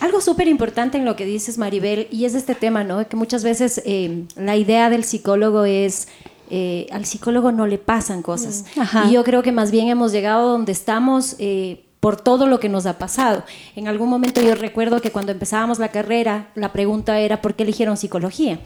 Algo 0.00 0.20
súper 0.20 0.48
importante 0.48 0.98
en 0.98 1.04
lo 1.04 1.14
que 1.14 1.24
dices, 1.24 1.56
Maribel, 1.56 2.08
y 2.10 2.24
es 2.24 2.34
este 2.34 2.56
tema, 2.56 2.82
¿no? 2.82 3.08
Que 3.08 3.14
muchas 3.14 3.44
veces 3.44 3.80
eh, 3.84 4.24
la 4.34 4.56
idea 4.56 4.90
del 4.90 5.04
psicólogo 5.04 5.64
es 5.64 6.08
eh, 6.50 6.86
al 6.92 7.06
psicólogo 7.06 7.52
no 7.52 7.66
le 7.66 7.78
pasan 7.78 8.22
cosas. 8.22 8.64
Mm. 8.76 9.08
Y 9.08 9.12
yo 9.12 9.24
creo 9.24 9.42
que 9.42 9.52
más 9.52 9.70
bien 9.70 9.88
hemos 9.88 10.12
llegado 10.12 10.50
donde 10.50 10.72
estamos 10.72 11.36
eh, 11.38 11.84
por 12.00 12.20
todo 12.20 12.46
lo 12.46 12.60
que 12.60 12.68
nos 12.68 12.86
ha 12.86 12.98
pasado. 12.98 13.44
En 13.76 13.88
algún 13.88 14.08
momento 14.08 14.40
yo 14.42 14.54
recuerdo 14.54 15.00
que 15.00 15.10
cuando 15.10 15.32
empezábamos 15.32 15.78
la 15.78 15.88
carrera, 15.88 16.50
la 16.54 16.72
pregunta 16.72 17.18
era 17.18 17.40
¿por 17.40 17.54
qué 17.54 17.62
eligieron 17.62 17.96
psicología? 17.96 18.60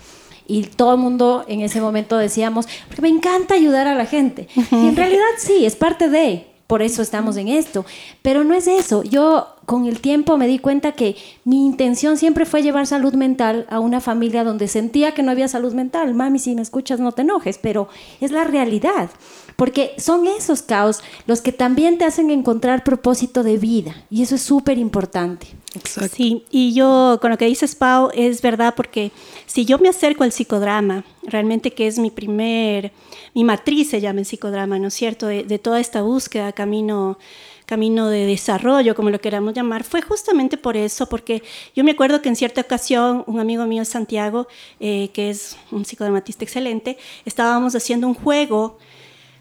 Y 0.47 0.62
todo 0.62 0.94
el 0.94 0.99
mundo 0.99 1.44
en 1.47 1.61
ese 1.61 1.80
momento 1.80 2.16
decíamos, 2.16 2.66
porque 2.87 3.02
me 3.02 3.08
encanta 3.08 3.54
ayudar 3.54 3.87
a 3.87 3.94
la 3.94 4.06
gente. 4.06 4.49
Y 4.56 4.88
en 4.88 4.97
realidad 4.97 5.26
sí, 5.37 5.66
es 5.66 5.76
parte 5.76 6.08
de, 6.08 6.47
por 6.68 6.82
eso 6.82 7.02
estamos 7.02 7.37
en 7.38 7.48
esto. 7.48 7.84
Pero 8.22 8.44
no 8.44 8.54
es 8.54 8.68
eso. 8.68 9.02
Yo 9.02 9.48
con 9.64 9.87
el 9.87 10.00
tiempo 10.00 10.37
me 10.37 10.46
di 10.46 10.58
cuenta 10.58 10.92
que 10.92 11.16
mi 11.44 11.66
intención 11.66 12.16
siempre 12.16 12.44
fue 12.44 12.62
llevar 12.62 12.87
salud 12.87 13.14
mental 13.14 13.66
a 13.70 13.80
una 13.80 14.00
familia 14.00 14.44
donde 14.44 14.68
sentía 14.68 15.12
que 15.12 15.22
no 15.22 15.30
había 15.30 15.48
salud 15.48 15.72
mental. 15.72 16.14
Mami, 16.14 16.38
si 16.38 16.54
me 16.54 16.62
escuchas, 16.62 17.00
no 17.00 17.12
te 17.12 17.22
enojes, 17.22 17.58
pero 17.58 17.88
es 18.20 18.30
la 18.30 18.44
realidad. 18.44 19.10
Porque 19.58 19.96
son 19.98 20.28
esos 20.28 20.62
caos 20.62 21.02
los 21.26 21.40
que 21.40 21.50
también 21.50 21.98
te 21.98 22.04
hacen 22.04 22.30
encontrar 22.30 22.84
propósito 22.84 23.42
de 23.42 23.58
vida. 23.58 23.92
Y 24.08 24.22
eso 24.22 24.36
es 24.36 24.42
súper 24.42 24.78
importante. 24.78 25.48
Exacto. 25.74 26.14
Sí, 26.14 26.44
y 26.48 26.74
yo 26.74 27.18
con 27.20 27.32
lo 27.32 27.38
que 27.38 27.46
dices, 27.46 27.74
Pau, 27.74 28.10
es 28.14 28.40
verdad 28.40 28.74
porque 28.76 29.10
si 29.46 29.64
yo 29.64 29.80
me 29.80 29.88
acerco 29.88 30.22
al 30.22 30.30
psicodrama, 30.30 31.04
realmente 31.24 31.72
que 31.72 31.88
es 31.88 31.98
mi 31.98 32.12
primer, 32.12 32.92
mi 33.34 33.42
matriz 33.42 33.90
se 33.90 34.00
llama 34.00 34.20
el 34.20 34.26
psicodrama, 34.26 34.78
¿no 34.78 34.86
es 34.86 34.94
cierto? 34.94 35.26
De, 35.26 35.42
de 35.42 35.58
toda 35.58 35.80
esta 35.80 36.02
búsqueda, 36.02 36.52
camino 36.52 37.18
camino 37.66 38.08
de 38.08 38.24
desarrollo, 38.24 38.94
como 38.94 39.10
lo 39.10 39.20
queramos 39.20 39.52
llamar, 39.52 39.84
fue 39.84 40.00
justamente 40.00 40.56
por 40.56 40.78
eso, 40.78 41.06
porque 41.06 41.42
yo 41.76 41.84
me 41.84 41.90
acuerdo 41.90 42.22
que 42.22 42.30
en 42.30 42.36
cierta 42.36 42.62
ocasión 42.62 43.24
un 43.26 43.40
amigo 43.40 43.66
mío, 43.66 43.84
Santiago, 43.84 44.48
eh, 44.80 45.10
que 45.12 45.28
es 45.28 45.58
un 45.70 45.84
psicodramatista 45.84 46.44
excelente, 46.44 46.96
estábamos 47.26 47.76
haciendo 47.76 48.06
un 48.06 48.14
juego 48.14 48.78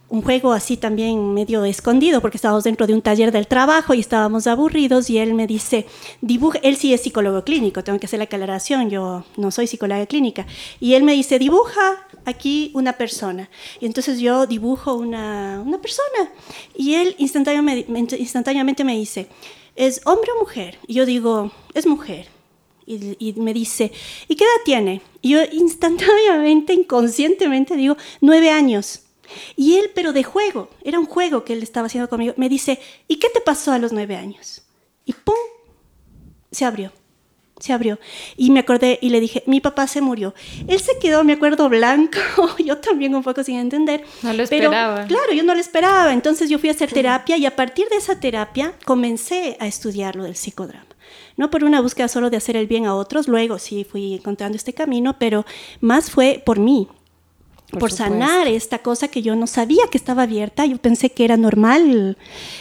un 0.10 0.22
juego 0.22 0.54
así 0.54 0.78
también 0.78 1.34
medio 1.34 1.66
escondido 1.66 2.22
porque 2.22 2.38
estábamos 2.38 2.64
dentro 2.64 2.88
de 2.88 2.94
un 2.94 3.02
taller 3.02 3.32
del 3.32 3.48
trabajo 3.48 3.94
y 3.94 4.00
estábamos 4.00 4.48
aburridos 4.48 5.10
y 5.10 5.18
él 5.18 5.34
me 5.34 5.48
dice, 5.48 5.86
dibuja, 6.22 6.60
él 6.64 6.78
sí 6.78 6.94
es 6.94 7.02
psicólogo 7.02 7.44
clínico, 7.44 7.84
tengo 7.84 8.00
que 8.00 8.06
hacer 8.06 8.20
la 8.20 8.26
aclaración, 8.26 8.90
yo 8.90 9.26
no 9.36 9.52
soy 9.52 9.68
psicóloga 9.68 10.06
clínica, 10.06 10.46
y 10.80 10.94
él 10.94 11.04
me 11.04 11.14
dice, 11.14 11.40
dibuja 11.40 12.08
aquí 12.26 12.72
una 12.74 12.94
persona. 12.94 13.50
Y 13.82 13.86
entonces 13.86 14.20
yo 14.20 14.48
dibujo 14.48 14.94
una, 14.94 15.62
una 15.66 15.80
persona 15.80 16.32
y 16.76 16.96
él 16.96 17.16
instantáneamente, 17.18 18.18
instantáneamente 18.18 18.84
me 18.84 18.96
dice, 18.96 19.28
¿es 19.76 20.02
hombre 20.06 20.32
o 20.36 20.40
mujer? 20.40 20.80
Y 20.88 20.94
yo 20.94 21.06
digo, 21.06 21.52
es 21.74 21.86
mujer. 21.86 22.28
Y, 22.86 23.18
y, 23.20 23.34
me 23.34 23.54
dice, 23.54 23.92
¿y 24.30 24.36
qué 24.38 24.46
edad 24.46 24.64
tiene? 24.64 25.02
Y 25.22 25.32
yo 25.32 25.40
instantáneamente, 25.52 26.74
inconscientemente 26.74 27.76
digo, 27.76 27.98
nueve 28.22 28.50
años. 28.50 29.02
Y 29.56 29.76
él, 29.76 29.92
pero 29.94 30.14
de 30.14 30.24
juego, 30.24 30.70
era 30.84 31.00
un 31.00 31.06
juego 31.06 31.44
que 31.44 31.54
él 31.54 31.64
estaba 31.64 31.88
haciendo 31.88 32.10
conmigo, 32.10 32.34
me 32.38 32.50
dice, 32.50 32.80
¿y 33.08 33.18
qué 33.18 33.30
te 33.30 33.42
pasó 33.42 33.72
a 33.72 33.80
los 33.80 33.92
nueve 33.92 34.16
años? 34.16 34.64
Y 35.06 35.14
¡pum! 35.14 35.36
Se 36.52 36.66
abrió. 36.66 36.92
se 37.60 37.74
abrió. 37.74 38.00
Y 38.36 38.52
me 38.52 38.60
acordé 38.60 39.00
y 39.02 39.10
le 39.10 39.20
dije, 39.20 39.44
mi 39.48 39.62
papá 39.62 39.88
se 39.88 40.00
murió. 40.02 40.34
Él 40.68 40.80
se 40.80 41.00
quedó, 41.00 41.24
me 41.24 41.34
acuerdo, 41.34 41.70
blanco, 41.70 42.20
yo 42.60 42.78
también 42.78 43.16
un 43.16 43.24
poco 43.24 43.44
sin 43.44 43.58
entender. 43.58 44.04
No 44.22 44.34
lo 44.34 44.44
esperaba. 44.44 45.06
claro, 45.06 45.34
yo 45.34 45.44
no 45.44 45.54
lo 45.54 45.60
esperaba. 45.60 46.14
Entonces 46.14 46.50
yo 46.50 46.60
fui 46.60 46.70
a 46.70 46.74
hacer 46.74 46.92
terapia 46.92 47.38
y 47.38 47.46
a 47.46 47.56
partir 47.56 47.90
de 47.90 47.98
esa 47.98 48.20
terapia 48.20 48.74
comencé 48.86 49.58
a 49.60 49.68
estudiar 49.68 50.16
lo 50.16 50.24
del 50.24 50.36
psicodrama. 50.36 50.86
No 51.36 51.50
por 51.50 51.64
una 51.64 51.82
búsqueda 51.82 52.08
solo 52.08 52.30
de 52.30 52.38
hacer 52.38 52.58
el 52.58 52.68
bien 52.68 52.86
a 52.86 52.96
otros, 52.96 53.28
luego 53.28 53.60
sí 53.60 53.84
fui 53.84 54.16
encontrando 54.16 54.56
este 54.56 54.74
camino, 54.74 55.18
pero 55.20 55.46
más 55.82 56.10
fue 56.10 56.42
por 56.46 56.60
mí, 56.60 56.88
por, 57.72 57.92
sanar 57.92 58.48
esta 58.48 58.80
cosa 58.80 59.08
que 59.08 59.22
yo 59.22 59.36
no 59.36 59.48
sabía 59.48 59.88
que 59.92 59.98
estaba 59.98 60.24
abierta, 60.24 60.66
yo 60.66 60.78
pensé 60.78 61.10
que 61.10 61.26
era 61.26 61.38
normal. 61.38 62.18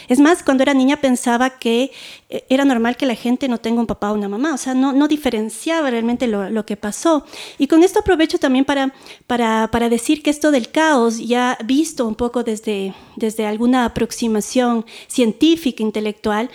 Es 0.07 0.19
más, 0.19 0.43
cuando 0.43 0.63
era 0.63 0.73
niña 0.73 0.97
pensaba 0.97 1.51
que 1.51 1.91
era 2.29 2.65
normal 2.65 2.97
que 2.97 3.05
la 3.05 3.15
gente 3.15 3.47
no 3.47 3.57
tenga 3.57 3.79
un 3.79 3.87
papá 3.87 4.11
o 4.11 4.15
una 4.15 4.27
mamá, 4.27 4.53
o 4.53 4.57
sea, 4.57 4.73
no, 4.73 4.91
no 4.91 5.07
diferenciaba 5.07 5.89
realmente 5.89 6.27
lo, 6.27 6.49
lo, 6.49 6.65
que 6.65 6.75
pasó. 6.75 7.25
Y 7.57 7.67
con 7.67 7.83
esto 7.83 7.99
aprovecho 7.99 8.37
también 8.37 8.65
para, 8.65 8.93
para, 9.27 9.69
para, 9.71 9.87
decir 9.87 10.21
que 10.21 10.29
esto 10.29 10.51
del 10.51 10.69
caos, 10.69 11.19
ya 11.19 11.57
visto 11.63 12.05
un 12.05 12.15
poco 12.15 12.43
desde, 12.43 12.93
desde 13.15 13.45
alguna 13.45 13.85
aproximación 13.85 14.85
científica, 15.07 15.81
intelectual, 15.81 16.49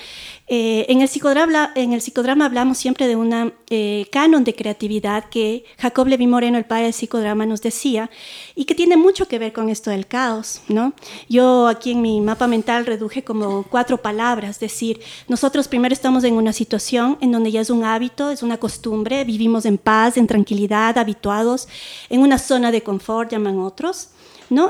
eh, 0.55 0.85
en, 0.91 1.01
el 1.01 1.09
psicodrama, 1.09 1.73
en 1.75 1.95
el 1.95 2.03
psicodrama 2.03 2.45
hablamos 2.45 2.77
siempre 2.77 3.09
de 3.09 3.17
un 3.17 3.55
eh, 3.71 4.07
canon 4.13 4.45
de 4.45 4.55
creatividad 4.55 5.31
que 5.31 5.65
Jacob 5.79 6.07
Levi 6.09 6.27
Moreno, 6.27 6.59
el 6.59 6.67
padre 6.67 6.85
del 6.85 6.93
psicodrama, 6.93 7.47
nos 7.47 7.63
decía 7.63 8.11
y 8.55 8.67
que 8.67 8.75
tiene 8.75 8.99
mucho 8.99 9.27
que 9.29 9.39
ver 9.39 9.55
con 9.55 9.71
esto 9.71 9.91
del 9.91 10.07
caos. 10.07 10.61
¿no? 10.69 10.93
Yo 11.27 11.69
aquí 11.69 11.93
en 11.93 12.03
mi 12.03 12.21
mapa 12.21 12.49
mental 12.49 12.85
reduje 12.85 13.25
como 13.25 13.63
cuatro 13.63 14.03
palabras, 14.03 14.61
decir, 14.61 15.01
nosotros 15.27 15.62
primero 15.69 15.93
estamos 15.93 16.25
en 16.25 16.35
una 16.35 16.53
situación 16.53 17.19
en 17.21 17.33
donde 17.33 17.51
ya 17.51 17.61
es 17.61 17.71
un 17.71 17.85
hábito, 17.85 18.31
es 18.31 18.43
una 18.43 18.59
costumbre, 18.59 19.25
vivimos 19.25 19.65
en 19.65 19.79
paz, 19.79 20.17
en 20.17 20.27
tranquilidad, 20.27 20.99
habituados, 20.99 21.69
en 22.09 22.21
una 22.21 22.39
zona 22.39 22.71
de 22.71 22.83
confort, 22.83 23.31
llaman 23.31 23.59
otros. 23.59 24.09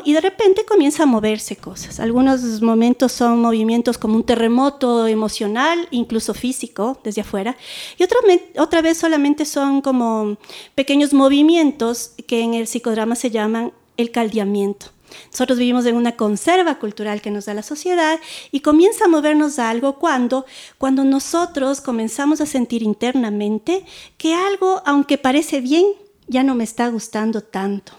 Y 0.04 0.12
de 0.12 0.20
repente 0.20 0.64
comienza 0.64 1.02
a 1.02 1.06
moverse 1.06 1.56
cosas. 1.56 1.98
Algunos 1.98 2.62
momentos 2.62 3.10
son 3.10 3.40
movimientos 3.40 3.98
como 3.98 4.14
un 4.14 4.22
terremoto 4.22 5.08
emocional, 5.08 5.88
incluso 5.90 6.34
físico, 6.34 7.00
desde 7.02 7.22
afuera, 7.22 7.56
y 7.98 8.04
otra, 8.04 8.18
otra 8.58 8.80
vez 8.80 8.98
solamente 8.98 9.44
son 9.44 9.80
como 9.80 10.36
pequeños 10.76 11.12
movimientos 11.12 12.12
que 12.28 12.42
en 12.42 12.54
el 12.54 12.68
psicodrama 12.68 13.16
se 13.16 13.32
llaman 13.32 13.72
el 13.96 14.12
caldeamiento. 14.12 14.86
Nosotros 15.30 15.58
vivimos 15.58 15.86
en 15.86 15.96
una 15.96 16.12
conserva 16.12 16.78
cultural 16.78 17.20
que 17.20 17.30
nos 17.30 17.46
da 17.46 17.54
la 17.54 17.62
sociedad 17.62 18.18
y 18.50 18.60
comienza 18.60 19.04
a 19.04 19.08
movernos 19.08 19.58
algo 19.58 19.98
cuando, 19.98 20.46
cuando 20.78 21.04
nosotros 21.04 21.80
comenzamos 21.80 22.40
a 22.40 22.46
sentir 22.46 22.82
internamente 22.82 23.84
que 24.18 24.34
algo, 24.34 24.82
aunque 24.84 25.18
parece 25.18 25.60
bien, 25.60 25.86
ya 26.28 26.42
no 26.42 26.54
me 26.54 26.64
está 26.64 26.88
gustando 26.88 27.42
tanto, 27.42 27.92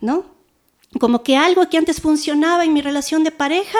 ¿no? 0.00 0.32
como 1.00 1.22
que 1.22 1.36
algo 1.36 1.68
que 1.68 1.78
antes 1.78 2.00
funcionaba 2.00 2.64
en 2.64 2.72
mi 2.72 2.82
relación 2.82 3.24
de 3.24 3.30
pareja, 3.30 3.78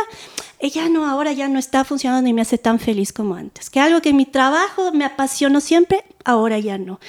ella 0.63 0.89
no, 0.89 1.09
ahora 1.09 1.33
ya 1.33 1.49
no 1.49 1.59
está 1.59 1.85
funcionando 1.85 2.31
y 2.31 2.33
me 2.33 2.41
hace 2.41 2.57
tan 2.57 2.79
feliz 2.79 3.13
como 3.13 3.35
antes. 3.35 3.69
Que 3.69 3.81
algo 3.81 4.01
que 4.01 4.11
en 4.11 4.17
mi 4.17 4.27
trabajo 4.27 4.93
me 4.93 5.05
apasionó 5.05 5.61
siempre, 5.61 6.05
ahora 6.25 6.57
ya 6.61 6.79
no. 6.79 7.01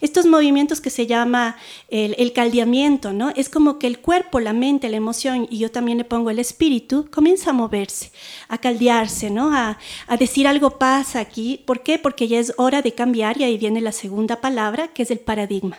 Estos 0.00 0.24
movimientos 0.24 0.80
que 0.80 0.88
se 0.88 1.06
llama 1.06 1.58
el, 1.88 2.32
caldeamiento, 2.32 3.12
¿no? 3.12 3.28
Es 3.36 3.50
como 3.50 3.78
que 3.78 3.86
el 3.86 3.98
cuerpo, 3.98 4.40
la 4.40 4.54
mente, 4.54 4.88
la 4.88 4.96
emoción, 4.96 5.46
y 5.50 5.58
yo 5.58 5.70
también 5.70 5.98
le 5.98 6.04
pongo 6.04 6.30
el 6.30 6.38
espíritu, 6.38 7.06
comienza 7.10 7.50
a 7.50 7.52
moverse, 7.52 8.12
a 8.48 8.56
caldearse, 8.56 9.28
¿no? 9.28 9.54
A, 9.54 9.78
a 10.06 10.16
decir 10.16 10.48
algo 10.48 10.78
pasa 10.78 11.20
aquí. 11.20 11.62
¿Por 11.66 11.82
qué? 11.82 11.98
Porque 11.98 12.28
ya 12.28 12.38
es 12.38 12.54
hora 12.56 12.80
de 12.80 12.94
cambiar 12.94 13.38
y 13.38 13.44
ahí 13.44 13.58
viene 13.58 13.82
la 13.82 13.92
segunda 13.92 14.40
palabra, 14.40 14.88
que 14.88 15.02
es 15.02 15.10
el 15.10 15.18
paradigma. 15.18 15.76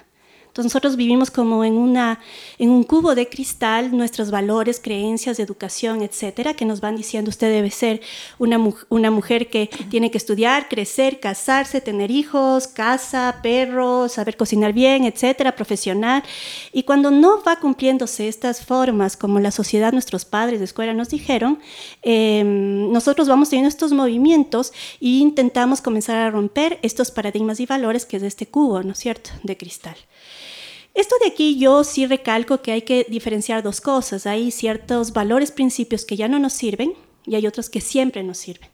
Entonces 0.53 0.71
nosotros 0.71 0.97
vivimos 0.97 1.31
como 1.31 1.63
en, 1.63 1.73
una, 1.73 2.19
en 2.59 2.69
un 2.69 2.83
cubo 2.83 3.15
de 3.15 3.27
cristal 3.27 3.97
nuestros 3.97 4.29
valores, 4.29 4.79
creencias, 4.79 5.39
educación, 5.39 6.03
etcétera, 6.03 6.53
que 6.53 6.63
nos 6.63 6.79
van 6.79 6.95
diciendo 6.95 7.29
usted 7.29 7.51
debe 7.51 7.71
ser 7.71 8.01
una, 8.37 8.59
una 8.89 9.09
mujer 9.09 9.49
que 9.49 9.71
tiene 9.89 10.11
que 10.11 10.19
estudiar, 10.19 10.69
crecer, 10.69 11.19
casarse, 11.19 11.81
tener 11.81 12.11
hijos, 12.11 12.67
casa, 12.67 13.39
perros, 13.41 14.11
saber 14.11 14.37
cocinar 14.37 14.73
bien, 14.73 15.05
etcétera, 15.05 15.55
profesional. 15.55 16.21
Y 16.71 16.83
cuando 16.83 17.09
no 17.09 17.41
va 17.41 17.55
cumpliéndose 17.55 18.27
estas 18.27 18.63
formas, 18.63 19.17
como 19.17 19.39
la 19.39 19.49
sociedad, 19.49 19.91
nuestros 19.91 20.23
padres 20.23 20.59
de 20.59 20.65
escuela 20.65 20.93
nos 20.93 21.09
dijeron, 21.09 21.57
em, 22.03 22.91
nosotros 22.91 23.27
vamos 23.27 23.49
teniendo 23.49 23.69
estos 23.69 23.91
movimientos 23.91 24.71
e 25.01 25.17
intentamos 25.17 25.81
comenzar 25.81 26.17
a 26.17 26.29
romper 26.29 26.77
estos 26.83 27.09
paradigmas 27.09 27.59
y 27.59 27.65
valores 27.65 28.05
que 28.05 28.17
es 28.17 28.23
este 28.23 28.45
cubo, 28.45 28.83
¿no 28.83 28.91
es 28.91 28.99
cierto?, 28.99 29.31
de 29.41 29.57
cristal. 29.57 29.95
Esto 30.93 31.15
de 31.19 31.27
aquí 31.27 31.57
yo 31.57 31.83
sí 31.83 32.05
recalco 32.05 32.61
que 32.61 32.71
hay 32.71 32.83
que 32.83 33.05
diferenciar 33.09 33.63
dos 33.63 33.81
cosas. 33.81 34.27
Hay 34.27 34.51
ciertos 34.51 35.11
valores, 35.11 35.51
principios 35.51 36.05
que 36.05 36.15
ya 36.15 36.27
no 36.27 36.37
nos 36.37 36.53
sirven 36.53 36.93
y 37.25 37.35
hay 37.35 37.47
otros 37.47 37.69
que 37.69 37.81
siempre 37.81 38.23
nos 38.23 38.37
sirven. 38.37 38.69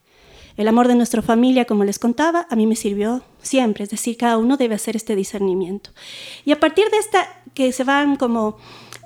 El 0.57 0.67
amor 0.67 0.89
de 0.89 0.95
nuestra 0.95 1.21
familia, 1.21 1.63
como 1.63 1.85
les 1.85 1.99
contaba, 1.99 2.45
a 2.49 2.55
mí 2.57 2.67
me 2.67 2.75
sirvió 2.75 3.23
siempre, 3.41 3.85
es 3.85 3.89
decir, 3.89 4.17
cada 4.17 4.37
uno 4.37 4.57
debe 4.57 4.75
hacer 4.75 4.97
este 4.97 5.15
discernimiento. 5.15 5.91
Y 6.43 6.51
a 6.51 6.59
partir 6.59 6.89
de 6.89 6.97
esta, 6.97 7.41
que 7.53 7.71
se 7.71 7.85
van 7.85 8.17
como 8.17 8.57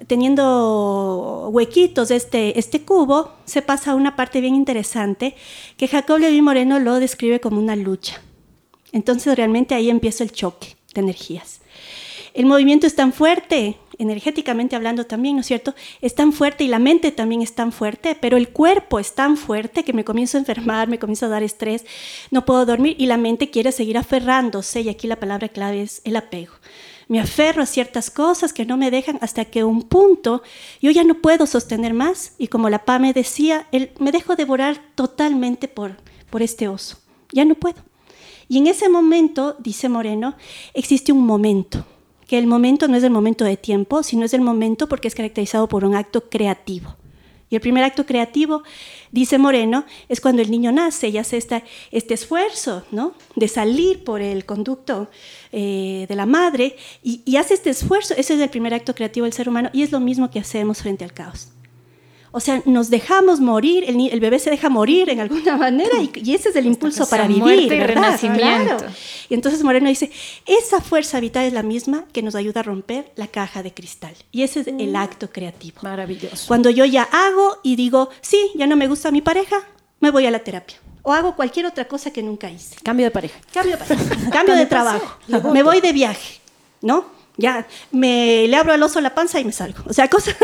teniendo 0.08 1.50
huequitos 1.52 2.10
este, 2.10 2.58
este 2.58 2.82
cubo, 2.82 3.34
se 3.46 3.62
pasa 3.62 3.92
a 3.92 3.96
una 3.96 4.16
parte 4.16 4.42
bien 4.42 4.56
interesante 4.56 5.36
que 5.78 5.88
Jacob 5.88 6.18
Levi 6.18 6.42
Moreno 6.42 6.80
lo 6.80 6.96
describe 6.96 7.40
como 7.40 7.60
una 7.60 7.76
lucha. 7.76 8.20
Entonces 8.92 9.36
realmente 9.36 9.76
ahí 9.76 9.92
empieza 9.92 10.24
el 10.24 10.32
choque 10.32 10.76
de 10.96 11.02
energías. 11.02 11.62
El 12.34 12.48
movimiento 12.48 12.88
es 12.88 12.96
tan 12.96 13.14
fuerte, 13.14 13.78
energéticamente 14.00 14.76
hablando 14.76 15.06
también, 15.06 15.36
¿no 15.36 15.42
es 15.42 15.46
cierto? 15.46 15.76
Es 16.02 16.16
tan 16.16 16.34
fuerte 16.34 16.64
y 16.64 16.68
la 16.68 16.80
mente 16.80 17.12
también 17.12 17.44
es 17.44 17.54
tan 17.54 17.72
fuerte, 17.72 18.18
pero 18.20 18.38
el 18.38 18.50
cuerpo 18.50 19.00
es 19.00 19.14
tan 19.14 19.38
fuerte 19.38 19.84
que 19.84 19.94
me 19.94 20.04
comienzo 20.04 20.38
a 20.38 20.40
enfermar, 20.40 20.88
me 20.88 20.98
comienzo 20.98 21.28
a 21.28 21.30
dar 21.30 21.44
estrés, 21.44 21.86
no 22.32 22.44
puedo 22.44 22.66
dormir 22.66 22.96
y 22.98 23.06
la 23.06 23.18
mente 23.18 23.52
quiere 23.52 23.72
seguir 23.72 24.00
aferrándose 24.00 24.82
y 24.82 24.90
aquí 24.90 25.06
la 25.06 25.20
palabra 25.20 25.50
clave 25.50 25.84
es 25.84 26.02
el 26.06 26.16
apego. 26.16 26.54
Me 27.08 27.20
aferro 27.20 27.62
a 27.62 27.68
ciertas 27.68 28.10
cosas 28.10 28.52
que 28.52 28.66
no 28.66 28.78
me 28.78 28.90
dejan 28.90 29.20
hasta 29.22 29.46
que 29.46 29.64
un 29.64 29.84
punto 29.84 30.42
yo 30.82 30.90
ya 30.90 31.04
no 31.04 31.22
puedo 31.22 31.46
sostener 31.46 31.94
más 31.94 32.34
y 32.40 32.48
como 32.48 32.72
la 32.72 32.84
PA 32.84 32.98
me 32.98 33.14
decía, 33.14 33.68
me 34.00 34.12
dejo 34.12 34.36
devorar 34.36 34.82
totalmente 34.96 35.68
por, 35.68 35.98
por 36.32 36.42
este 36.42 36.68
oso. 36.68 36.98
Ya 37.32 37.46
no 37.46 37.54
puedo. 37.54 37.84
Y 38.48 38.58
en 38.58 38.66
ese 38.66 38.90
momento, 38.90 39.56
dice 39.60 39.88
Moreno, 39.88 40.36
existe 40.74 41.12
un 41.12 41.26
momento 41.26 41.86
que 42.34 42.40
el 42.40 42.48
momento 42.48 42.88
no 42.88 42.98
es 42.98 43.04
el 43.04 43.12
momento 43.12 43.46
de 43.46 43.58
tiempo, 43.58 44.02
sino 44.02 44.26
es 44.26 44.34
el 44.34 44.42
momento 44.42 44.90
porque 44.90 45.08
es 45.08 45.14
caracterizado 45.14 45.70
por 45.70 45.86
un 45.86 45.94
acto 45.94 46.32
creativo. 46.32 46.96
Y 47.48 47.54
el 47.54 47.62
primer 47.62 47.84
acto 47.84 48.08
creativo, 48.08 48.64
dice 49.12 49.38
Moreno, 49.38 49.86
es 50.10 50.20
cuando 50.20 50.42
el 50.42 50.50
niño 50.50 50.72
nace 50.72 51.10
y 51.10 51.20
hace 51.20 51.38
esta, 51.38 51.62
este 51.92 52.16
esfuerzo 52.16 52.86
¿no? 52.90 53.14
de 53.36 53.48
salir 53.48 54.04
por 54.04 54.24
el 54.24 54.48
conducto 54.48 55.12
eh, 55.52 56.08
de 56.10 56.16
la 56.16 56.26
madre 56.26 56.76
y, 57.04 57.22
y 57.24 57.36
hace 57.36 57.54
este 57.54 57.70
esfuerzo. 57.70 58.16
Ese 58.18 58.34
es 58.34 58.40
el 58.40 58.50
primer 58.50 58.74
acto 58.74 58.96
creativo 58.96 59.26
del 59.26 59.34
ser 59.34 59.48
humano 59.48 59.70
y 59.72 59.84
es 59.84 59.92
lo 59.92 60.00
mismo 60.00 60.32
que 60.32 60.40
hacemos 60.40 60.82
frente 60.82 61.04
al 61.04 61.14
caos. 61.14 61.50
O 62.36 62.40
sea, 62.40 62.64
nos 62.66 62.90
dejamos 62.90 63.40
morir, 63.40 63.84
el, 63.88 64.20
bebé 64.20 64.40
se 64.40 64.50
deja 64.50 64.68
morir 64.68 65.08
en 65.12 65.20
alguna 65.20 65.56
manera 65.68 66.02
y, 66.02 66.34
ese 66.34 66.50
es 66.50 66.56
el 66.56 66.66
impulso 66.66 67.08
para 67.08 67.28
vivir, 67.28 67.72
y 67.72 67.80
renacimiento. 67.80 68.78
Y 69.30 69.36
entonces 69.36 69.64
Moreno 69.64 69.88
dice, 69.88 70.12
esa 70.48 70.82
fuerza 70.82 71.20
vital 71.20 71.46
es 71.46 71.54
la 71.54 71.62
misma 71.62 72.06
que 72.12 72.24
nos 72.24 72.34
ayuda 72.34 72.62
a 72.62 72.64
romper 72.64 73.12
la 73.16 73.28
caja 73.28 73.62
de 73.62 73.72
cristal. 73.72 74.16
Y 74.32 74.42
ese 74.42 74.62
es 74.62 74.68
el 74.68 74.94
mm. 74.94 74.96
acto 74.96 75.30
creativo. 75.32 75.82
Maravilloso. 75.84 76.48
Cuando 76.48 76.72
yo 76.72 76.86
ya 76.86 77.04
hago 77.04 77.60
y 77.62 77.76
digo, 77.76 78.10
sí, 78.22 78.50
ya 78.56 78.66
no 78.66 78.76
me 78.76 78.88
gusta 78.88 79.12
mi 79.12 79.22
pareja, 79.22 79.58
me 80.00 80.10
voy 80.10 80.26
a 80.26 80.32
la 80.32 80.40
terapia. 80.40 80.78
O 81.04 81.14
hago 81.14 81.36
cualquier 81.36 81.68
otra 81.68 81.88
cosa 81.88 82.12
que 82.12 82.24
nunca 82.24 82.50
hice. 82.50 82.78
Cambio 82.82 83.06
de 83.06 83.12
pareja. 83.12 83.40
Cambio 83.54 83.78
de 83.78 83.84
pareja. 83.86 84.30
Cambio 84.32 84.56
de 84.58 84.66
trabajo. 84.66 85.20
Me 85.54 85.62
voy 85.62 85.82
de 85.82 85.94
viaje, 85.94 86.40
¿no? 86.82 87.13
Ya 87.38 87.68
me 87.92 88.48
le 88.48 88.56
abro 88.56 88.74
al 88.74 88.84
oso 88.84 89.02
la 89.02 89.16
panza 89.16 89.40
y 89.40 89.46
me 89.46 89.52
salgo. 89.52 89.84
O 89.88 89.94
sea, 89.94 90.08
cosas 90.10 90.36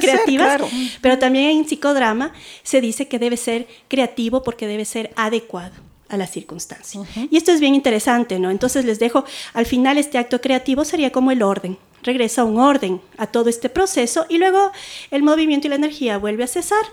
creativas. 0.00 0.62
Pero 1.00 1.18
también 1.18 1.50
en 1.50 1.68
psicodrama 1.68 2.32
se 2.62 2.80
dice 2.80 3.08
que 3.08 3.18
debe 3.18 3.36
ser 3.36 3.66
creativo 3.88 4.42
porque 4.42 4.66
debe 4.66 4.84
ser 4.84 5.12
adecuado 5.16 5.74
a 6.08 6.16
la 6.16 6.26
circunstancia. 6.26 7.00
Y 7.30 7.36
esto 7.36 7.52
es 7.52 7.60
bien 7.60 7.74
interesante, 7.74 8.38
¿no? 8.38 8.50
Entonces 8.50 8.84
les 8.84 8.98
dejo, 8.98 9.24
al 9.54 9.66
final 9.66 9.98
este 9.98 10.18
acto 10.18 10.40
creativo 10.40 10.84
sería 10.84 11.10
como 11.10 11.30
el 11.30 11.42
orden. 11.42 11.78
Regresa 12.02 12.44
un 12.44 12.58
orden 12.60 13.00
a 13.18 13.26
todo 13.26 13.48
este 13.48 13.68
proceso 13.68 14.26
y 14.28 14.38
luego 14.38 14.70
el 15.10 15.22
movimiento 15.22 15.66
y 15.66 15.70
la 15.70 15.76
energía 15.76 16.18
vuelve 16.18 16.44
a 16.44 16.46
cesar 16.46 16.84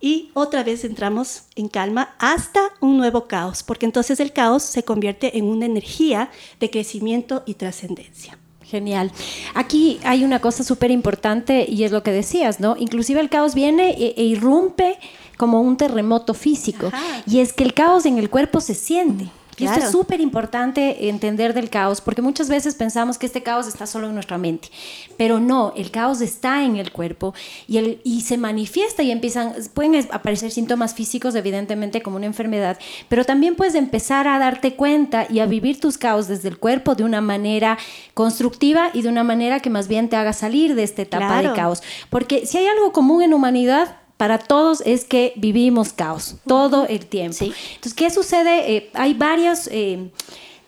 y 0.00 0.30
otra 0.34 0.62
vez 0.62 0.84
entramos 0.84 1.44
en 1.56 1.68
calma 1.68 2.14
hasta 2.18 2.60
un 2.80 2.98
nuevo 2.98 3.26
caos, 3.26 3.62
porque 3.62 3.86
entonces 3.86 4.20
el 4.20 4.32
caos 4.32 4.62
se 4.62 4.82
convierte 4.82 5.38
en 5.38 5.46
una 5.46 5.66
energía 5.66 6.30
de 6.60 6.70
crecimiento 6.70 7.42
y 7.46 7.54
trascendencia. 7.54 8.38
Genial. 8.74 9.12
Aquí 9.54 10.00
hay 10.02 10.24
una 10.24 10.40
cosa 10.40 10.64
súper 10.64 10.90
importante 10.90 11.64
y 11.68 11.84
es 11.84 11.92
lo 11.92 12.02
que 12.02 12.10
decías, 12.10 12.58
¿no? 12.58 12.74
Inclusive 12.76 13.20
el 13.20 13.28
caos 13.28 13.54
viene 13.54 13.90
e, 13.90 14.14
e 14.16 14.24
irrumpe 14.24 14.98
como 15.36 15.60
un 15.60 15.76
terremoto 15.76 16.34
físico. 16.34 16.90
Y 17.24 17.38
es 17.38 17.52
que 17.52 17.62
el 17.62 17.72
caos 17.72 18.04
en 18.04 18.18
el 18.18 18.30
cuerpo 18.30 18.60
se 18.60 18.74
siente. 18.74 19.30
Y 19.56 19.64
esto 19.64 19.80
es 19.80 19.90
súper 19.90 20.20
importante 20.20 21.08
entender 21.08 21.54
del 21.54 21.70
caos, 21.70 22.00
porque 22.00 22.22
muchas 22.22 22.48
veces 22.48 22.74
pensamos 22.74 23.18
que 23.18 23.26
este 23.26 23.42
caos 23.42 23.66
está 23.66 23.86
solo 23.86 24.08
en 24.08 24.14
nuestra 24.14 24.38
mente, 24.38 24.68
pero 25.16 25.40
no, 25.40 25.72
el 25.76 25.90
caos 25.90 26.20
está 26.20 26.64
en 26.64 26.76
el 26.76 26.92
cuerpo 26.92 27.34
y, 27.66 27.78
el, 27.78 28.00
y 28.04 28.22
se 28.22 28.36
manifiesta 28.36 29.02
y 29.02 29.10
empiezan, 29.10 29.54
pueden 29.72 30.06
aparecer 30.10 30.50
síntomas 30.50 30.94
físicos, 30.94 31.34
evidentemente, 31.34 32.02
como 32.02 32.16
una 32.16 32.26
enfermedad, 32.26 32.78
pero 33.08 33.24
también 33.24 33.56
puedes 33.56 33.74
empezar 33.74 34.26
a 34.28 34.38
darte 34.38 34.74
cuenta 34.74 35.26
y 35.28 35.40
a 35.40 35.46
vivir 35.46 35.80
tus 35.80 35.98
caos 35.98 36.28
desde 36.28 36.48
el 36.48 36.58
cuerpo 36.58 36.94
de 36.94 37.04
una 37.04 37.20
manera 37.20 37.78
constructiva 38.14 38.90
y 38.92 39.02
de 39.02 39.08
una 39.08 39.24
manera 39.24 39.60
que 39.60 39.70
más 39.70 39.88
bien 39.88 40.08
te 40.08 40.16
haga 40.16 40.32
salir 40.32 40.74
de 40.74 40.82
esta 40.82 41.02
etapa 41.02 41.42
de 41.42 41.52
caos. 41.52 41.82
Porque 42.10 42.46
si 42.46 42.58
hay 42.58 42.66
algo 42.66 42.92
común 42.92 43.22
en 43.22 43.34
humanidad, 43.34 43.96
para 44.16 44.38
todos 44.38 44.82
es 44.86 45.04
que 45.04 45.32
vivimos 45.36 45.92
caos 45.92 46.36
todo 46.46 46.86
el 46.86 47.06
tiempo. 47.06 47.44
Entonces, 47.44 47.94
¿qué 47.94 48.10
sucede? 48.10 48.76
Eh, 48.76 48.90
hay 48.94 49.14
varios 49.14 49.68
eh, 49.72 50.10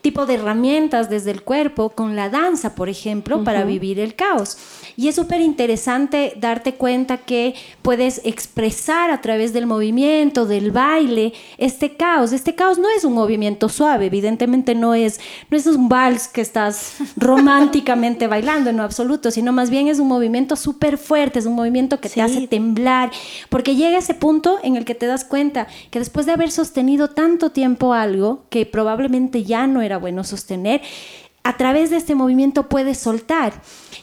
tipos 0.06 0.28
de 0.28 0.34
herramientas 0.34 1.10
desde 1.10 1.32
el 1.32 1.42
cuerpo, 1.42 1.88
con 1.88 2.14
la 2.14 2.30
danza, 2.30 2.76
por 2.76 2.88
ejemplo, 2.88 3.42
para 3.42 3.64
vivir 3.64 3.98
el 3.98 4.14
caos. 4.14 4.56
Y 4.96 5.08
es 5.08 5.16
súper 5.16 5.40
interesante 5.40 6.34
darte 6.36 6.74
cuenta 6.74 7.16
que 7.16 7.56
puedes 7.82 8.20
expresar 8.24 9.10
a 9.10 9.20
través 9.20 9.52
del 9.52 9.66
movimiento, 9.66 10.46
del 10.46 10.70
baile, 10.70 11.32
este 11.58 11.96
caos. 11.96 12.30
Este 12.30 12.54
caos 12.54 12.78
no 12.78 12.88
es 12.96 13.04
un 13.04 13.14
movimiento 13.14 13.68
suave, 13.68 14.06
evidentemente 14.06 14.76
no 14.76 14.94
es, 14.94 15.18
no 15.50 15.56
es 15.56 15.66
un 15.66 15.88
vals 15.88 16.28
que 16.28 16.40
estás 16.40 16.98
románticamente 17.16 18.28
bailando 18.28 18.70
en 18.70 18.76
lo 18.76 18.84
absoluto, 18.84 19.32
sino 19.32 19.52
más 19.52 19.70
bien 19.70 19.88
es 19.88 19.98
un 19.98 20.06
movimiento 20.06 20.54
súper 20.54 20.98
fuerte, 20.98 21.40
es 21.40 21.46
un 21.46 21.56
movimiento 21.56 21.98
que 21.98 22.08
te 22.08 22.22
hace 22.22 22.46
temblar, 22.46 23.10
porque 23.48 23.74
llega 23.74 23.98
ese 23.98 24.14
punto 24.14 24.60
en 24.62 24.76
el 24.76 24.84
que 24.84 24.94
te 24.94 25.06
das 25.06 25.24
cuenta 25.24 25.66
que 25.90 25.98
después 25.98 26.26
de 26.26 26.32
haber 26.32 26.52
sostenido 26.52 27.08
tanto 27.08 27.50
tiempo 27.50 27.92
algo 27.92 28.44
que 28.50 28.66
probablemente 28.66 29.42
ya 29.42 29.66
no 29.66 29.82
era 29.82 29.95
bueno 29.98 30.24
sostener, 30.24 30.82
a 31.46 31.56
través 31.56 31.90
de 31.90 31.96
este 31.96 32.16
movimiento 32.16 32.68
puedes 32.68 32.98
soltar. 32.98 33.52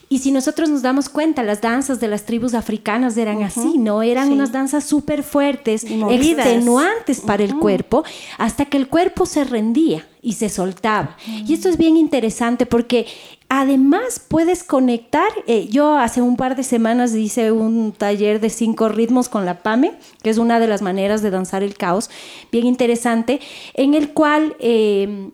Y 0.08 0.20
si 0.20 0.32
nosotros 0.32 0.70
nos 0.70 0.82
damos 0.82 1.10
cuenta, 1.10 1.44
las 1.44 1.60
danzas 1.60 2.00
de 2.00 2.08
las 2.08 2.24
tribus 2.24 2.54
africanas 2.54 3.18
eran 3.18 3.44
así, 3.44 3.78
¿no? 3.78 4.02
Eran 4.02 4.32
unas 4.32 4.54
danzas 4.54 4.86
súper 4.86 5.24
fuertes, 5.24 5.84
extenuantes 5.84 7.20
para 7.20 7.44
el 7.44 7.58
cuerpo, 7.58 8.06
hasta 8.38 8.64
que 8.64 8.78
el 8.78 8.88
cuerpo 8.88 9.26
se 9.26 9.44
rendía 9.44 10.08
y 10.22 10.34
se 10.34 10.48
soltaba. 10.48 11.18
Y 11.46 11.54
esto 11.54 11.68
es 11.68 11.78
bien 11.78 11.98
interesante 11.98 12.66
porque 12.66 13.08
además 13.50 14.22
puedes 14.26 14.64
conectar. 14.64 15.28
Eh, 15.46 15.68
yo 15.70 15.98
hace 15.98 16.22
un 16.22 16.38
par 16.38 16.56
de 16.56 16.64
semanas 16.64 17.14
hice 17.14 17.52
un 17.52 17.92
taller 17.92 18.40
de 18.40 18.50
cinco 18.50 18.88
ritmos 18.88 19.28
con 19.28 19.46
la 19.46 19.64
PAME, 19.64 19.92
que 20.22 20.30
es 20.30 20.38
una 20.38 20.62
de 20.62 20.68
las 20.68 20.82
maneras 20.82 21.22
de 21.22 21.30
danzar 21.30 21.62
el 21.62 21.76
caos, 21.76 22.10
bien 22.54 22.68
interesante, 22.68 23.42
en 23.74 23.96
el 23.96 24.14
cual... 24.14 24.56
Eh, 24.60 25.30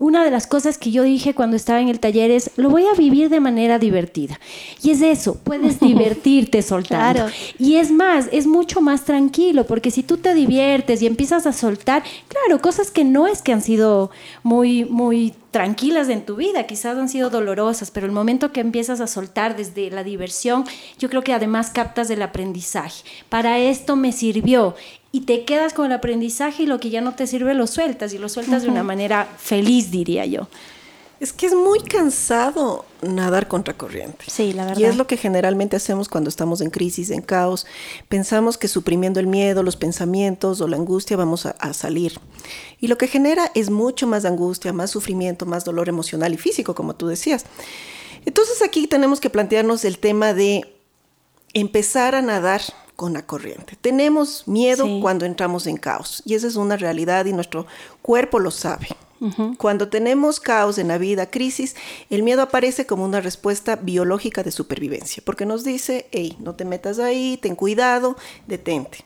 una 0.00 0.24
de 0.24 0.30
las 0.30 0.46
cosas 0.46 0.78
que 0.78 0.90
yo 0.90 1.02
dije 1.02 1.34
cuando 1.34 1.56
estaba 1.56 1.78
en 1.78 1.88
el 1.88 2.00
taller 2.00 2.30
es, 2.30 2.50
lo 2.56 2.70
voy 2.70 2.86
a 2.86 2.96
vivir 2.96 3.28
de 3.28 3.38
manera 3.38 3.78
divertida. 3.78 4.40
Y 4.82 4.90
es 4.92 5.02
eso, 5.02 5.34
puedes 5.44 5.78
divertirte 5.80 6.62
soltando. 6.62 7.26
Y 7.58 7.76
es 7.76 7.92
más, 7.92 8.26
es 8.32 8.46
mucho 8.46 8.80
más 8.80 9.04
tranquilo, 9.04 9.66
porque 9.66 9.90
si 9.90 10.02
tú 10.02 10.16
te 10.16 10.34
diviertes 10.34 11.02
y 11.02 11.06
empiezas 11.06 11.46
a 11.46 11.52
soltar, 11.52 12.02
claro, 12.28 12.62
cosas 12.62 12.90
que 12.90 13.04
no 13.04 13.28
es 13.28 13.42
que 13.42 13.52
han 13.52 13.60
sido 13.60 14.10
muy, 14.42 14.86
muy 14.86 15.34
tranquilas 15.50 16.08
en 16.08 16.24
tu 16.24 16.36
vida, 16.36 16.66
quizás 16.66 16.96
han 16.96 17.08
sido 17.10 17.28
dolorosas, 17.28 17.90
pero 17.90 18.06
el 18.06 18.12
momento 18.12 18.52
que 18.52 18.60
empiezas 18.60 19.00
a 19.00 19.06
soltar 19.06 19.54
desde 19.54 19.90
la 19.90 20.02
diversión, 20.02 20.64
yo 20.98 21.10
creo 21.10 21.22
que 21.22 21.34
además 21.34 21.70
captas 21.70 22.08
el 22.08 22.22
aprendizaje. 22.22 23.04
Para 23.28 23.58
esto 23.58 23.96
me 23.96 24.12
sirvió 24.12 24.76
y 25.12 25.22
te 25.22 25.44
quedas 25.44 25.74
con 25.74 25.86
el 25.86 25.92
aprendizaje 25.92 26.62
y 26.62 26.66
lo 26.66 26.78
que 26.78 26.90
ya 26.90 27.00
no 27.00 27.14
te 27.14 27.26
sirve 27.26 27.54
lo 27.54 27.66
sueltas 27.66 28.12
y 28.12 28.18
lo 28.18 28.28
sueltas 28.28 28.62
de 28.62 28.68
una 28.68 28.82
manera 28.82 29.28
feliz, 29.38 29.90
diría 29.90 30.24
yo. 30.26 30.48
Es 31.18 31.34
que 31.34 31.44
es 31.44 31.54
muy 31.54 31.80
cansado 31.80 32.86
nadar 33.02 33.46
contra 33.46 33.76
corriente. 33.76 34.24
Sí, 34.28 34.54
la 34.54 34.64
verdad. 34.64 34.80
Y 34.80 34.84
es 34.84 34.96
lo 34.96 35.06
que 35.06 35.18
generalmente 35.18 35.76
hacemos 35.76 36.08
cuando 36.08 36.30
estamos 36.30 36.62
en 36.62 36.70
crisis, 36.70 37.10
en 37.10 37.20
caos. 37.20 37.66
Pensamos 38.08 38.56
que 38.56 38.68
suprimiendo 38.68 39.20
el 39.20 39.26
miedo, 39.26 39.62
los 39.62 39.76
pensamientos 39.76 40.62
o 40.62 40.68
la 40.68 40.78
angustia 40.78 41.18
vamos 41.18 41.44
a, 41.44 41.50
a, 41.50 41.74
salir. 41.74 42.18
Y 42.80 42.86
lo 42.86 42.96
que 42.96 43.06
genera 43.06 43.50
es 43.54 43.68
mucho 43.68 44.06
más 44.06 44.24
angustia, 44.24 44.72
más 44.72 44.90
sufrimiento, 44.90 45.44
más 45.44 45.66
dolor 45.66 45.90
emocional 45.90 46.32
y 46.32 46.38
físico, 46.38 46.74
como 46.74 46.96
tú 46.96 47.06
decías. 47.06 47.44
Entonces 48.24 48.62
aquí 48.62 48.86
tenemos 48.86 49.20
que 49.20 49.28
plantearnos 49.28 49.84
el 49.84 49.98
tema 49.98 50.32
de 50.32 50.74
empezar 51.52 52.14
a 52.14 52.22
nadar 52.22 52.62
con 53.00 53.14
la 53.14 53.24
corriente. 53.24 53.78
Tenemos 53.80 54.46
miedo 54.46 54.86
cuando 55.00 55.24
entramos 55.24 55.66
en 55.66 55.78
caos 55.78 56.22
y 56.26 56.34
esa 56.34 56.46
es 56.46 56.56
una 56.56 56.76
realidad 56.76 57.24
y 57.24 57.32
nuestro 57.32 57.66
cuerpo 58.02 58.38
lo 58.38 58.50
sabe. 58.50 58.88
Cuando 59.56 59.88
tenemos 59.88 60.38
caos 60.38 60.76
en 60.76 60.88
la 60.88 60.98
vida, 60.98 61.30
crisis, 61.30 61.76
el 62.10 62.22
miedo 62.22 62.42
aparece 62.42 62.84
como 62.84 63.06
una 63.06 63.22
respuesta 63.22 63.76
biológica 63.76 64.42
de 64.42 64.50
supervivencia, 64.50 65.22
porque 65.24 65.46
nos 65.46 65.64
dice, 65.64 66.08
hey, 66.12 66.36
no 66.40 66.56
te 66.56 66.66
metas 66.66 66.98
ahí, 66.98 67.38
ten 67.40 67.54
cuidado, 67.54 68.18
detente. 68.46 68.98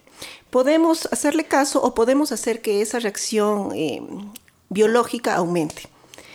Podemos 0.50 1.06
hacerle 1.12 1.44
caso 1.44 1.80
o 1.80 1.94
podemos 1.94 2.32
hacer 2.32 2.62
que 2.62 2.82
esa 2.82 2.98
reacción 2.98 3.70
eh, 3.76 4.02
biológica 4.70 5.36
aumente. 5.36 5.82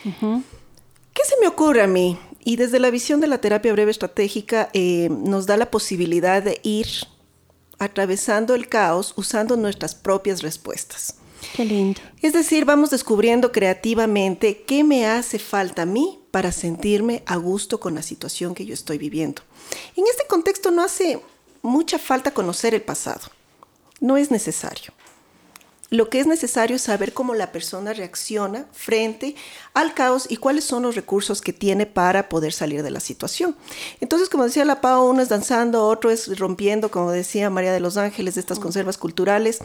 ¿Qué 0.06 1.26
se 1.26 1.36
me 1.42 1.48
ocurre 1.48 1.82
a 1.82 1.88
mí? 1.88 2.18
Y 2.46 2.56
desde 2.56 2.80
la 2.80 2.90
visión 2.90 3.20
de 3.20 3.28
la 3.28 3.40
terapia 3.42 3.74
breve 3.74 3.92
estratégica 3.92 4.70
eh, 4.72 5.10
nos 5.10 5.46
da 5.46 5.58
la 5.58 5.70
posibilidad 5.70 6.42
de 6.42 6.62
ir 6.64 6.88
atravesando 7.80 8.54
el 8.56 8.68
caos 8.68 9.14
usando 9.16 9.58
nuestras 9.58 9.96
propias 9.96 10.42
respuestas. 10.42 11.16
Qué 11.56 11.66
lindo. 11.66 12.02
Es 12.22 12.34
decir, 12.34 12.66
vamos 12.66 12.90
descubriendo 12.90 13.52
creativamente 13.52 14.64
qué 14.64 14.84
me 14.84 15.08
hace 15.08 15.40
falta 15.40 15.84
a 15.84 15.86
mí 15.86 16.20
para 16.32 16.52
sentirme 16.52 17.24
a 17.26 17.38
gusto 17.38 17.80
con 17.80 17.96
la 17.96 18.02
situación 18.02 18.54
que 18.54 18.66
yo 18.66 18.74
estoy 18.74 18.98
viviendo. 18.98 19.42
En 19.96 20.06
este 20.08 20.28
contexto 20.28 20.70
no 20.72 20.84
hace 20.84 21.20
mucha 21.62 21.98
falta 21.98 22.32
conocer 22.32 22.74
el 22.74 22.82
pasado. 22.82 23.22
No 24.00 24.18
es 24.18 24.32
necesario. 24.32 24.94
Lo 25.90 26.10
que 26.10 26.20
es 26.20 26.28
necesario 26.28 26.76
es 26.76 26.84
saber 26.84 27.14
cómo 27.14 27.34
la 27.34 27.52
persona 27.52 27.94
reacciona 27.94 28.68
frente 28.72 29.36
al 29.74 29.94
caos 29.94 30.28
y 30.30 30.38
cuáles 30.38 30.64
son 30.64 30.84
los 30.84 30.96
recursos 30.96 31.42
que 31.42 31.54
tiene 31.54 31.86
para 31.86 32.30
poder 32.30 32.54
salir 32.54 32.84
de 32.84 32.92
la 32.92 33.00
situación. 33.00 33.56
Entonces, 34.00 34.30
como 34.30 34.44
decía 34.44 34.66
la 34.66 34.82
Pau, 34.82 35.10
uno 35.10 35.22
es 35.22 35.30
danzando, 35.30 35.88
otro 35.88 36.12
es 36.12 36.38
rompiendo, 36.38 36.92
como 36.92 37.12
decía 37.12 37.50
María 37.50 37.74
de 37.74 37.80
los 37.80 37.98
Ángeles, 37.98 38.36
de 38.36 38.42
estas 38.42 38.60
conservas 38.60 38.98
culturales, 38.98 39.60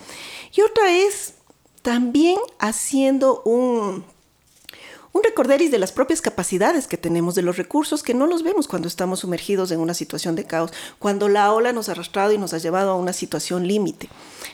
y 0.55 0.63
otra 0.63 0.97
es 0.97 1.35
también 1.83 2.39
haciendo 2.59 3.43
un 3.43 4.05
un 5.15 5.23
recorderis 5.23 5.71
de 5.71 5.79
las 5.79 5.93
propias 5.93 6.21
capacidades 6.21 6.89
que 6.89 6.99
tenemos, 6.99 7.37
de 7.37 7.43
los 7.43 7.57
recursos 7.57 8.03
que 8.03 8.15
no 8.15 8.27
los 8.27 8.43
vemos 8.43 8.67
cuando 8.67 8.89
estamos 8.89 9.21
sumergidos 9.21 9.71
en 9.71 9.79
una 9.79 9.95
situación 9.95 10.35
de 10.35 10.45
caos, 10.45 10.73
cuando 10.99 11.29
la 11.29 11.53
ola 11.53 11.73
nos 11.73 11.89
ha 11.89 11.93
arrastrado 11.93 12.33
y 12.33 12.39
nos 12.39 12.53
ha 12.53 12.59
llevado 12.59 12.91
a 12.91 12.97
una 12.97 13.13
situación 13.13 13.67
límite. 13.67 14.09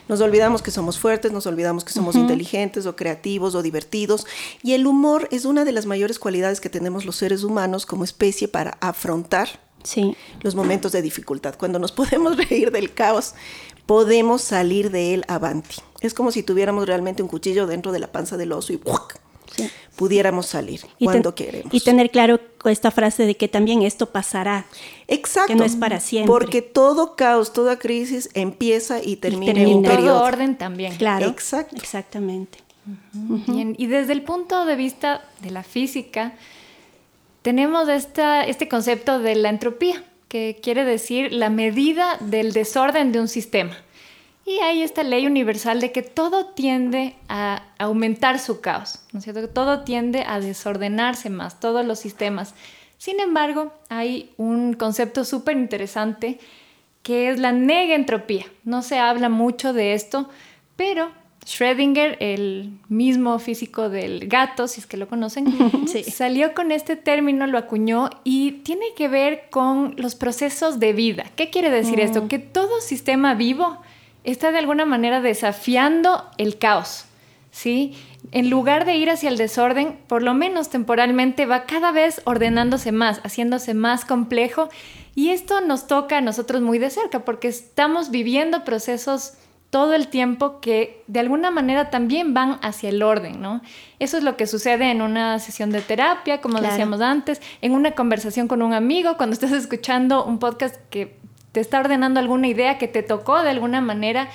Nos 0.07 0.21
olvidamos 0.21 0.61
que 0.61 0.69
somos 0.69 0.99
fuertes, 0.99 1.31
nos 1.31 1.47
olvidamos 1.47 1.83
que 1.83 1.91
somos 1.91 2.15
inteligentes 2.15 2.85
o 2.85 2.95
creativos 2.95 3.55
o 3.55 3.63
divertidos 3.63 4.27
y 4.61 4.73
el 4.73 4.85
humor 4.85 5.27
es 5.31 5.45
una 5.45 5.65
de 5.65 5.71
las 5.71 5.87
mayores 5.87 6.19
cualidades 6.19 6.61
que 6.61 6.69
tenemos 6.69 7.05
los 7.05 7.15
seres 7.15 7.43
humanos 7.43 7.87
como 7.87 8.03
especie 8.03 8.47
para 8.47 8.77
afrontar 8.81 9.49
los 10.43 10.53
momentos 10.53 10.91
de 10.91 11.01
dificultad. 11.01 11.55
Cuando 11.57 11.79
nos 11.79 11.91
podemos 11.91 12.37
reír 12.49 12.71
del 12.71 12.93
caos, 12.93 13.33
podemos 13.87 14.43
salir 14.43 14.91
de 14.91 15.15
él 15.15 15.25
avanti. 15.27 15.77
Es 16.01 16.13
como 16.13 16.31
si 16.31 16.43
tuviéramos 16.43 16.85
realmente 16.85 17.23
un 17.23 17.29
cuchillo 17.29 17.65
dentro 17.65 17.91
de 17.91 17.97
la 17.97 18.11
panza 18.11 18.37
del 18.37 18.51
oso 18.51 18.73
y 18.73 18.77
pudiéramos 19.95 20.47
salir 20.47 20.81
cuando 20.99 21.35
queremos. 21.35 21.73
Y 21.73 21.79
tener 21.79 22.09
claro 22.09 22.39
esta 22.65 22.91
frase 22.91 23.25
de 23.25 23.35
que 23.35 23.47
también 23.47 23.81
esto 23.81 24.07
pasará. 24.07 24.65
Exacto. 25.07 25.47
Que 25.47 25.55
no 25.55 25.63
es 25.63 25.75
para 25.75 25.99
siempre. 25.99 26.27
Porque 26.27 26.61
todo 26.61 27.15
caos, 27.15 27.53
toda 27.53 27.77
crisis 27.77 28.29
empieza 28.33 29.03
y 29.03 29.17
termina, 29.17 29.59
en 29.59 29.67
un 29.75 29.83
periodo. 29.83 30.19
Todo 30.19 30.23
orden 30.23 30.57
también. 30.57 30.95
Claro. 30.95 31.27
Exacto. 31.27 31.75
Exactamente. 31.75 32.59
y 33.77 33.85
desde 33.87 34.13
el 34.13 34.23
punto 34.23 34.65
de 34.65 34.75
vista 34.75 35.23
de 35.41 35.51
la 35.51 35.63
física, 35.63 36.33
tenemos 37.41 37.89
esta, 37.89 38.43
este 38.43 38.67
concepto 38.67 39.19
de 39.19 39.35
la 39.35 39.49
entropía, 39.49 40.03
que 40.27 40.59
quiere 40.61 40.85
decir 40.85 41.33
la 41.33 41.49
medida 41.49 42.17
del 42.21 42.53
desorden 42.53 43.11
de 43.11 43.19
un 43.19 43.27
sistema. 43.27 43.75
Y 44.51 44.59
hay 44.59 44.83
esta 44.83 45.03
ley 45.03 45.27
universal 45.27 45.79
de 45.79 45.93
que 45.93 46.01
todo 46.01 46.47
tiende 46.47 47.15
a 47.29 47.63
aumentar 47.77 48.37
su 48.37 48.59
caos, 48.59 48.99
¿no 49.13 49.19
es 49.19 49.23
cierto? 49.23 49.39
Que 49.39 49.47
todo 49.47 49.83
tiende 49.83 50.25
a 50.27 50.41
desordenarse 50.41 51.29
más, 51.29 51.61
todos 51.61 51.85
los 51.85 51.99
sistemas. 51.99 52.53
Sin 52.97 53.21
embargo, 53.21 53.71
hay 53.87 54.33
un 54.35 54.73
concepto 54.73 55.23
súper 55.23 55.55
interesante 55.55 56.37
que 57.01 57.29
es 57.29 57.39
la 57.39 57.53
negentropía. 57.53 58.45
No 58.65 58.81
se 58.81 58.99
habla 58.99 59.29
mucho 59.29 59.71
de 59.71 59.93
esto, 59.93 60.29
pero 60.75 61.09
Schrödinger, 61.45 62.17
el 62.19 62.71
mismo 62.89 63.39
físico 63.39 63.89
del 63.89 64.27
gato, 64.27 64.67
si 64.67 64.81
es 64.81 64.85
que 64.85 64.97
lo 64.97 65.07
conocen, 65.07 65.45
salió 66.11 66.53
con 66.53 66.73
este 66.73 66.97
término, 66.97 67.47
lo 67.47 67.57
acuñó 67.57 68.09
y 68.25 68.51
tiene 68.63 68.87
que 68.97 69.07
ver 69.07 69.43
con 69.49 69.95
los 69.97 70.15
procesos 70.15 70.79
de 70.81 70.91
vida. 70.91 71.25
¿Qué 71.37 71.49
quiere 71.49 71.69
decir 71.69 72.01
esto? 72.01 72.23
Mm. 72.23 72.27
Que 72.27 72.39
todo 72.39 72.81
sistema 72.81 73.33
vivo 73.33 73.77
está 74.23 74.51
de 74.51 74.59
alguna 74.59 74.85
manera 74.85 75.21
desafiando 75.21 76.29
el 76.37 76.57
caos, 76.57 77.05
¿sí? 77.51 77.95
en 78.31 78.49
lugar 78.49 78.85
de 78.85 78.95
ir 78.95 79.09
hacia 79.09 79.29
el 79.29 79.37
desorden, 79.37 79.97
por 80.07 80.21
lo 80.21 80.33
menos 80.33 80.69
temporalmente, 80.69 81.45
va 81.45 81.65
cada 81.65 81.91
vez 81.91 82.21
ordenándose 82.25 82.91
más, 82.91 83.19
haciéndose 83.23 83.73
más 83.73 84.05
complejo. 84.05 84.69
Y 85.15 85.29
esto 85.29 85.61
nos 85.61 85.87
toca 85.87 86.19
a 86.19 86.21
nosotros 86.21 86.61
muy 86.61 86.77
de 86.77 86.89
cerca, 86.89 87.25
porque 87.25 87.47
estamos 87.47 88.11
viviendo 88.11 88.63
procesos 88.63 89.33
todo 89.69 89.93
el 89.93 90.09
tiempo 90.09 90.59
que 90.59 91.01
de 91.07 91.21
alguna 91.21 91.49
manera 91.49 91.89
también 91.89 92.33
van 92.33 92.59
hacia 92.61 92.89
el 92.89 93.01
orden, 93.01 93.41
¿no? 93.41 93.61
Eso 93.99 94.17
es 94.17 94.23
lo 94.23 94.35
que 94.35 94.45
sucede 94.45 94.91
en 94.91 95.01
una 95.01 95.39
sesión 95.39 95.71
de 95.71 95.81
terapia, 95.81 96.41
como 96.41 96.59
decíamos 96.59 96.99
antes, 96.99 97.41
en 97.61 97.71
una 97.71 97.91
conversación 97.91 98.49
con 98.49 98.61
un 98.61 98.73
amigo, 98.73 99.15
cuando 99.15 99.33
estás 99.33 99.53
escuchando 99.53 100.25
un 100.25 100.39
podcast 100.39 100.75
que 100.89 101.20
te 101.51 101.59
está 101.59 101.79
ordenando 101.79 102.19
alguna 102.19 102.47
idea 102.47 102.77
que 102.77 102.87
te 102.87 103.03
tocó 103.03 103.41
de 103.41 103.49
alguna 103.49 103.81
manera. 103.81 104.29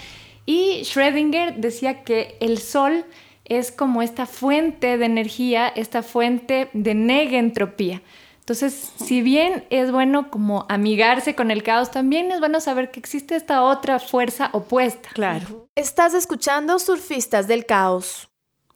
Y 0.44 0.82
Schrödinger 0.82 1.56
decía 1.56 2.04
que 2.04 2.36
el 2.40 2.58
sol 2.58 3.04
es 3.44 3.72
como 3.72 4.02
esta 4.02 4.26
fuente 4.26 4.98
de 4.98 5.06
energía, 5.06 5.68
esta 5.68 6.02
fuente 6.02 6.68
de 6.72 6.94
negentropía. 6.94 8.02
Entonces, 8.40 8.92
si 8.96 9.22
bien 9.22 9.64
es 9.70 9.90
bueno 9.90 10.30
como 10.30 10.66
amigarse 10.68 11.34
con 11.34 11.50
el 11.50 11.64
caos, 11.64 11.90
también 11.90 12.30
es 12.30 12.38
bueno 12.38 12.60
saber 12.60 12.92
que 12.92 13.00
existe 13.00 13.34
esta 13.34 13.62
otra 13.62 13.98
fuerza 13.98 14.50
opuesta. 14.52 15.08
Claro. 15.14 15.68
Estás 15.74 16.14
escuchando 16.14 16.78
Surfistas 16.78 17.48
del 17.48 17.66
Caos. 17.66 18.28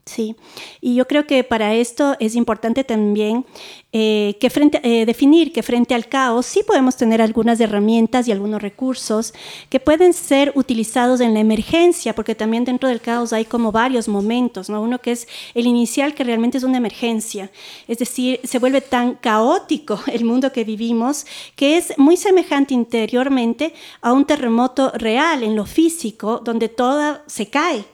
Sí, 0.07 0.35
y 0.81 0.95
yo 0.95 1.07
creo 1.07 1.27
que 1.27 1.45
para 1.45 1.75
esto 1.75 2.17
es 2.21 2.35
importante 2.35 2.85
también 2.85 3.45
eh, 3.93 4.37
que 4.41 4.51
frente, 4.51 4.81
eh, 4.83 5.05
definir 5.05 5.53
que 5.53 5.63
frente 5.63 5.95
al 5.95 6.09
caos 6.09 6.47
sí 6.47 6.63
podemos 6.67 6.97
tener 6.97 7.21
algunas 7.21 7.61
herramientas 7.61 8.27
y 8.27 8.33
algunos 8.33 8.63
recursos 8.63 9.35
que 9.69 9.79
pueden 9.79 10.13
ser 10.13 10.53
utilizados 10.55 11.21
en 11.21 11.35
la 11.35 11.41
emergencia, 11.41 12.15
porque 12.15 12.35
también 12.35 12.65
dentro 12.65 12.89
del 12.89 13.01
caos 13.01 13.33
hay 13.33 13.45
como 13.45 13.73
varios 13.73 14.09
momentos, 14.09 14.71
¿no? 14.71 14.81
Uno 14.81 15.01
que 15.01 15.13
es 15.13 15.29
el 15.55 15.67
inicial, 15.67 16.15
que 16.15 16.25
realmente 16.25 16.59
es 16.59 16.65
una 16.65 16.79
emergencia, 16.79 17.51
es 17.87 17.99
decir, 17.99 18.41
se 18.43 18.59
vuelve 18.59 18.81
tan 18.81 19.17
caótico 19.17 20.01
el 20.13 20.25
mundo 20.25 20.51
que 20.51 20.65
vivimos 20.65 21.27
que 21.57 21.77
es 21.77 21.93
muy 21.99 22.17
semejante 22.17 22.75
interiormente 22.75 23.75
a 24.01 24.13
un 24.13 24.25
terremoto 24.25 24.93
real 24.93 25.43
en 25.43 25.55
lo 25.55 25.67
físico, 25.67 26.41
donde 26.43 26.69
todo 26.69 27.21
se 27.27 27.51
cae 27.51 27.85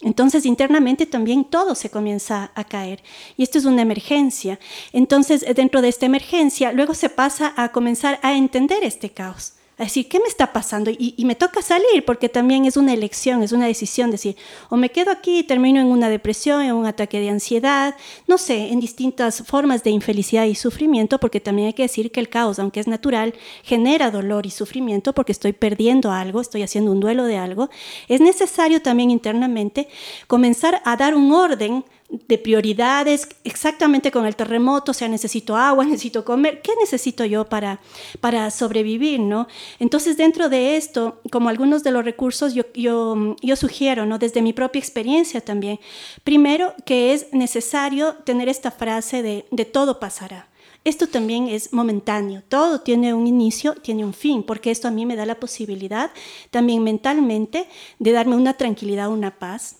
entonces 0.00 0.46
internamente 0.46 1.06
también 1.06 1.44
todo 1.44 1.74
se 1.74 1.90
comienza 1.90 2.50
a 2.54 2.64
caer 2.64 3.02
y 3.36 3.42
esto 3.42 3.58
es 3.58 3.64
una 3.64 3.82
emergencia. 3.82 4.58
Entonces 4.92 5.44
dentro 5.54 5.82
de 5.82 5.88
esta 5.88 6.06
emergencia 6.06 6.72
luego 6.72 6.94
se 6.94 7.08
pasa 7.08 7.54
a 7.56 7.72
comenzar 7.72 8.18
a 8.22 8.36
entender 8.36 8.84
este 8.84 9.10
caos 9.10 9.55
a 9.78 9.84
decir, 9.84 10.08
¿qué 10.08 10.18
me 10.20 10.26
está 10.26 10.52
pasando? 10.52 10.90
Y, 10.90 11.14
me 11.26 11.34
toca 11.34 11.60
salir 11.60 12.04
porque 12.06 12.28
también 12.28 12.64
es 12.64 12.76
una 12.78 12.94
elección, 12.94 13.42
es 13.42 13.52
una 13.52 13.66
decisión, 13.66 14.10
decir, 14.10 14.36
o 14.70 14.76
me 14.76 14.90
quedo 14.90 15.10
aquí 15.10 15.40
y 15.40 15.42
termino 15.42 15.80
en 15.80 15.88
una 15.88 16.08
depresión, 16.08 16.62
en 16.62 16.74
un 16.74 16.86
ataque 16.86 17.20
de 17.20 17.28
ansiedad, 17.28 17.94
no 18.26 18.38
sé, 18.38 18.68
en 18.68 18.80
distintas 18.80 19.42
formas 19.42 19.82
de 19.84 19.90
infelicidad 19.90 20.44
y 20.44 20.54
sufrimiento, 20.54 21.18
porque 21.18 21.40
también 21.40 21.68
hay 21.68 21.74
que 21.74 21.82
decir 21.82 22.10
que 22.10 22.20
el 22.20 22.30
caos, 22.30 22.58
aunque 22.58 22.80
es 22.80 22.86
natural, 22.86 23.34
genera 23.64 24.10
dolor 24.10 24.46
y 24.46 24.50
sufrimiento 24.50 25.12
porque 25.12 25.32
estoy 25.32 25.52
perdiendo 25.52 26.10
algo, 26.10 26.40
estoy 26.40 26.62
haciendo 26.62 26.90
un 26.90 27.00
duelo 27.00 27.24
de 27.24 27.36
algo. 27.36 27.68
Es 28.08 28.22
necesario 28.22 28.80
también 28.80 29.10
internamente 29.10 29.88
comenzar 30.26 30.80
a 30.84 30.96
dar 30.96 31.14
un 31.14 31.32
orden 31.32 31.84
de 32.08 32.38
prioridades, 32.38 33.28
exactamente 33.44 34.10
con 34.10 34.26
el 34.26 34.36
terremoto, 34.36 34.92
o 34.92 34.94
sea, 34.94 35.08
necesito 35.08 35.56
agua, 35.56 35.84
necesito 35.86 36.24
comer, 36.24 36.62
¿qué 36.62 36.72
necesito 36.80 37.24
yo 37.24 37.48
para, 37.48 37.80
para 38.20 38.50
sobrevivir? 38.50 39.20
¿no? 39.20 39.48
Entonces, 39.78 40.16
dentro 40.16 40.48
de 40.48 40.76
esto, 40.76 41.20
como 41.30 41.48
algunos 41.48 41.82
de 41.82 41.90
los 41.90 42.04
recursos, 42.04 42.54
yo, 42.54 42.64
yo, 42.74 43.36
yo 43.42 43.56
sugiero, 43.56 44.06
¿no? 44.06 44.18
desde 44.18 44.42
mi 44.42 44.52
propia 44.52 44.78
experiencia 44.78 45.40
también, 45.40 45.80
primero 46.24 46.74
que 46.84 47.12
es 47.12 47.32
necesario 47.32 48.14
tener 48.24 48.48
esta 48.48 48.70
frase 48.70 49.22
de, 49.22 49.46
de 49.50 49.64
todo 49.64 49.98
pasará. 49.98 50.48
Esto 50.84 51.08
también 51.08 51.48
es 51.48 51.72
momentáneo, 51.72 52.44
todo 52.48 52.80
tiene 52.80 53.12
un 53.12 53.26
inicio, 53.26 53.74
tiene 53.74 54.04
un 54.04 54.14
fin, 54.14 54.44
porque 54.44 54.70
esto 54.70 54.86
a 54.86 54.92
mí 54.92 55.04
me 55.04 55.16
da 55.16 55.26
la 55.26 55.40
posibilidad 55.40 56.12
también 56.52 56.84
mentalmente 56.84 57.66
de 57.98 58.12
darme 58.12 58.36
una 58.36 58.54
tranquilidad, 58.54 59.10
una 59.10 59.36
paz, 59.36 59.78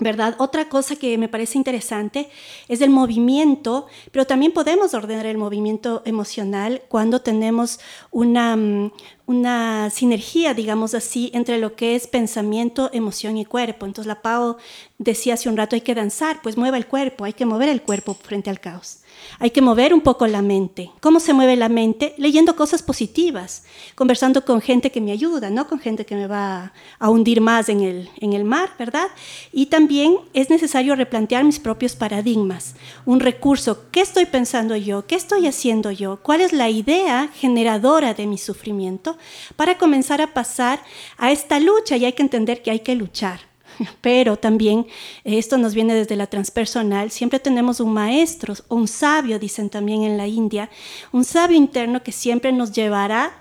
¿verdad? 0.00 0.36
Otra 0.38 0.68
cosa 0.68 0.96
que 0.96 1.18
me 1.18 1.28
parece 1.28 1.58
interesante 1.58 2.28
es 2.68 2.80
el 2.80 2.90
movimiento, 2.90 3.86
pero 4.12 4.26
también 4.26 4.52
podemos 4.52 4.94
ordenar 4.94 5.26
el 5.26 5.38
movimiento 5.38 6.02
emocional 6.04 6.82
cuando 6.88 7.20
tenemos 7.20 7.80
una, 8.10 8.56
mm, 8.56 8.92
una 9.26 9.90
sinergia, 9.90 10.54
digamos 10.54 10.94
así, 10.94 11.30
entre 11.34 11.58
lo 11.58 11.74
que 11.74 11.96
es 11.96 12.06
pensamiento, 12.06 12.90
emoción 12.92 13.36
y 13.36 13.44
cuerpo. 13.44 13.86
Entonces 13.86 14.06
la 14.06 14.22
Pau 14.22 14.56
decía 14.98 15.34
hace 15.34 15.48
un 15.48 15.56
rato, 15.56 15.74
hay 15.74 15.82
que 15.82 15.94
danzar, 15.94 16.40
pues 16.42 16.56
mueva 16.56 16.76
el 16.76 16.86
cuerpo, 16.86 17.24
hay 17.24 17.32
que 17.32 17.46
mover 17.46 17.68
el 17.68 17.82
cuerpo 17.82 18.14
frente 18.14 18.50
al 18.50 18.60
caos. 18.60 19.00
Hay 19.38 19.50
que 19.50 19.62
mover 19.62 19.94
un 19.94 20.00
poco 20.00 20.26
la 20.26 20.42
mente. 20.42 20.90
¿Cómo 21.00 21.20
se 21.20 21.32
mueve 21.32 21.56
la 21.56 21.68
mente? 21.68 22.14
Leyendo 22.18 22.56
cosas 22.56 22.82
positivas, 22.82 23.64
conversando 23.94 24.44
con 24.44 24.60
gente 24.60 24.90
que 24.90 25.00
me 25.00 25.12
ayuda, 25.12 25.50
no 25.50 25.66
con 25.66 25.78
gente 25.78 26.04
que 26.04 26.14
me 26.14 26.26
va 26.26 26.72
a 26.98 27.10
hundir 27.10 27.40
más 27.40 27.68
en 27.68 27.80
el, 27.80 28.10
en 28.18 28.32
el 28.32 28.44
mar, 28.44 28.70
¿verdad? 28.78 29.08
Y 29.52 29.66
también 29.66 30.16
es 30.34 30.50
necesario 30.50 30.94
replantear 30.94 31.44
mis 31.44 31.58
propios 31.58 31.96
paradigmas. 31.96 32.74
Un 33.04 33.20
recurso, 33.20 33.90
¿qué 33.90 34.00
estoy 34.00 34.26
pensando 34.26 34.76
yo? 34.76 35.06
¿Qué 35.06 35.14
estoy 35.14 35.46
haciendo 35.46 35.90
yo? 35.90 36.20
¿Cuál 36.22 36.40
es 36.40 36.52
la 36.52 36.68
idea 36.68 37.28
generadora 37.34 38.14
de 38.14 38.26
mi 38.26 38.38
sufrimiento? 38.38 39.16
Para 39.56 39.78
comenzar 39.78 40.20
a 40.20 40.34
pasar 40.34 40.80
a 41.16 41.32
esta 41.32 41.60
lucha 41.60 41.96
y 41.96 42.04
hay 42.04 42.12
que 42.12 42.22
entender 42.22 42.62
que 42.62 42.70
hay 42.70 42.80
que 42.80 42.94
luchar 42.94 43.47
pero 44.00 44.36
también 44.36 44.86
esto 45.24 45.58
nos 45.58 45.74
viene 45.74 45.94
desde 45.94 46.16
la 46.16 46.26
transpersonal, 46.26 47.10
siempre 47.10 47.38
tenemos 47.38 47.80
un 47.80 47.92
maestro, 47.92 48.54
un 48.68 48.88
sabio, 48.88 49.38
dicen 49.38 49.70
también 49.70 50.02
en 50.02 50.16
la 50.16 50.26
India, 50.26 50.70
un 51.12 51.24
sabio 51.24 51.56
interno 51.56 52.02
que 52.02 52.12
siempre 52.12 52.52
nos 52.52 52.72
llevará 52.72 53.32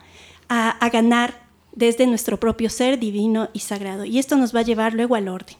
a, 0.49 0.69
a 0.69 0.89
ganar 0.89 1.47
desde 1.73 2.07
nuestro 2.07 2.39
propio 2.39 2.69
ser 2.69 2.97
divino 2.97 3.49
y 3.53 3.59
sagrado. 3.59 4.03
Y 4.05 4.17
esto 4.17 4.35
nos 4.35 4.55
va 4.55 4.61
a 4.61 4.63
llevar 4.63 4.93
luego 4.93 5.15
al 5.15 5.27
orden. 5.27 5.55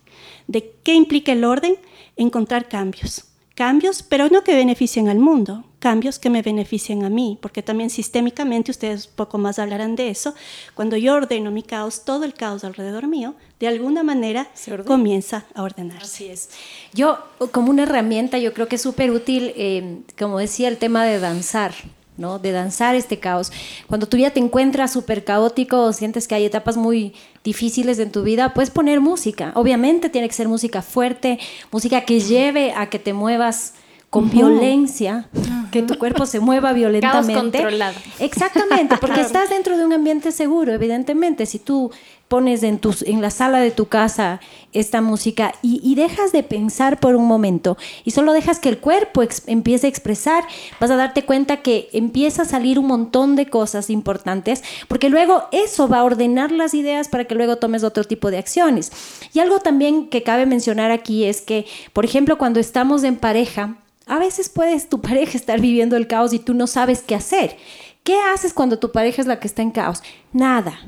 ¿De 0.48 0.74
qué 0.84 0.96
implica 0.96 1.32
el 1.32 1.44
orden? 1.44 1.78
Encontrar 2.16 2.68
cambios 2.68 3.28
cambios, 3.58 4.04
pero 4.04 4.30
no 4.30 4.44
que 4.44 4.56
beneficien 4.56 5.10
al 5.10 5.18
mundo, 5.18 5.66
cambios 5.80 6.18
que 6.20 6.30
me 6.30 6.42
beneficien 6.42 7.04
a 7.04 7.10
mí, 7.10 7.38
porque 7.42 7.62
también 7.62 7.90
sistémicamente, 7.90 8.72
ustedes 8.72 9.08
poco 9.08 9.38
más 9.38 9.60
hablarán 9.60 9.96
de 9.96 10.10
eso, 10.10 10.34
cuando 10.74 10.98
yo 10.98 11.14
ordeno 11.14 11.52
mi 11.52 11.64
caos, 11.64 12.04
todo 12.04 12.26
el 12.26 12.34
caos 12.34 12.64
alrededor 12.64 13.08
mío, 13.08 13.36
de 13.60 13.68
alguna 13.68 14.04
manera 14.04 14.48
comienza 14.86 15.46
a 15.54 15.64
ordenarse. 15.64 16.04
Así 16.04 16.26
es. 16.28 16.50
Yo, 16.94 17.20
como 17.52 17.70
una 17.70 17.84
herramienta, 17.84 18.38
yo 18.38 18.54
creo 18.54 18.68
que 18.68 18.76
es 18.76 18.82
súper 18.82 19.12
útil, 19.12 19.54
eh, 19.56 20.02
como 20.18 20.40
decía, 20.40 20.68
el 20.68 20.78
tema 20.78 21.06
de 21.06 21.20
danzar, 21.20 21.74
¿no? 22.18 22.40
De 22.40 22.52
danzar 22.52 22.96
este 22.96 23.20
caos. 23.20 23.52
Cuando 23.88 24.08
tú 24.08 24.18
ya 24.18 24.32
te 24.32 24.40
encuentras 24.40 24.92
súper 24.92 25.24
caótico 25.24 25.84
o 25.84 25.94
sientes 25.94 26.28
que 26.28 26.36
hay 26.36 26.46
etapas 26.46 26.78
muy 26.78 27.14
difíciles 27.44 28.00
en 28.00 28.12
tu 28.12 28.24
vida, 28.24 28.54
puedes 28.56 28.72
poner 28.72 29.00
música. 29.00 29.52
Obviamente 29.56 30.10
tiene 30.10 30.28
que 30.28 30.34
ser 30.34 30.48
música 30.48 30.82
fuerte, 30.82 31.40
música 31.72 32.02
que 32.02 32.20
lleve 32.20 32.74
a 32.74 32.90
que 32.90 32.98
te 32.98 33.14
muevas 33.14 33.74
con 34.10 34.30
violencia, 34.30 35.28
que 35.72 35.84
tu 35.84 35.98
cuerpo 35.98 36.26
se 36.26 36.40
mueva 36.40 36.72
violentamente. 36.72 37.34
Caos 37.34 37.44
controlado. 37.44 37.98
Exactamente, 38.20 38.96
porque 38.98 39.22
estás 39.22 39.50
dentro 39.50 39.78
de 39.78 39.86
un 39.86 39.92
ambiente 39.92 40.32
seguro, 40.32 40.72
evidentemente. 40.72 41.46
Si 41.46 41.60
tú 41.60 41.92
pones 42.28 42.64
en, 42.64 42.80
tus, 42.80 43.02
en 43.04 43.22
la 43.22 43.30
sala 43.32 43.60
de 43.60 43.72
tu 43.72 43.86
casa 43.88 44.40
esta 44.74 45.02
música 45.02 45.54
y, 45.62 45.96
dejas 45.96 46.32
de 46.32 46.44
pensar 46.44 47.00
por 47.00 47.16
un 47.16 47.26
momento 47.26 47.78
y 48.06 48.12
solo 48.12 48.34
dejas 48.34 48.60
que 48.60 48.70
el 48.70 48.78
cuerpo 48.78 49.24
empiece 49.48 49.88
a 49.88 49.90
expresar, 49.90 50.44
vas 50.80 50.92
a 50.92 50.96
darte 50.96 51.26
cuenta 51.26 51.58
que 51.58 51.90
empieza 51.94 52.44
a 52.44 52.46
salir 52.46 52.78
un 52.80 52.88
montón 52.88 53.36
de 53.36 53.50
cosas 53.50 53.90
importantes, 53.90 54.64
porque 54.88 55.10
luego 55.10 55.44
eso 55.52 55.88
va 55.88 56.00
a 56.00 56.04
ordenar 56.04 56.52
las 56.52 56.74
ideas 56.74 57.08
para 57.08 57.26
que 57.26 57.36
luego 57.36 57.58
tomes 57.58 57.84
otro 57.84 58.04
tipo 58.04 58.30
de 58.30 58.38
acciones. 58.38 58.92
Y 59.34 59.40
algo 59.40 59.60
también 59.60 60.08
que 60.08 60.24
cabe 60.24 60.46
mencionar 60.46 60.92
aquí 60.92 61.26
es 61.26 61.42
que, 61.42 61.66
por 61.94 62.06
ejemplo, 62.06 62.38
cuando 62.38 62.60
estamos 62.60 63.04
en 63.04 63.16
pareja, 63.16 63.78
a 64.08 64.20
veces 64.20 64.50
puedes 64.50 64.90
tu 64.90 65.02
pareja 65.02 65.38
estar 65.38 65.60
viviendo 65.60 65.96
el 65.96 66.08
caos 66.08 66.34
y 66.34 66.40
tú 66.40 66.54
no 66.54 66.68
sabes 66.68 67.02
qué 67.02 67.16
hacer. 67.16 67.58
¿Qué 68.04 68.18
haces 68.34 68.54
cuando 68.54 68.80
tu 68.80 68.92
pareja 68.92 69.22
es 69.22 69.28
la 69.28 69.40
que 69.40 69.48
está 69.48 69.62
en 69.62 69.72
caos? 69.72 70.02
Nada 70.32 70.80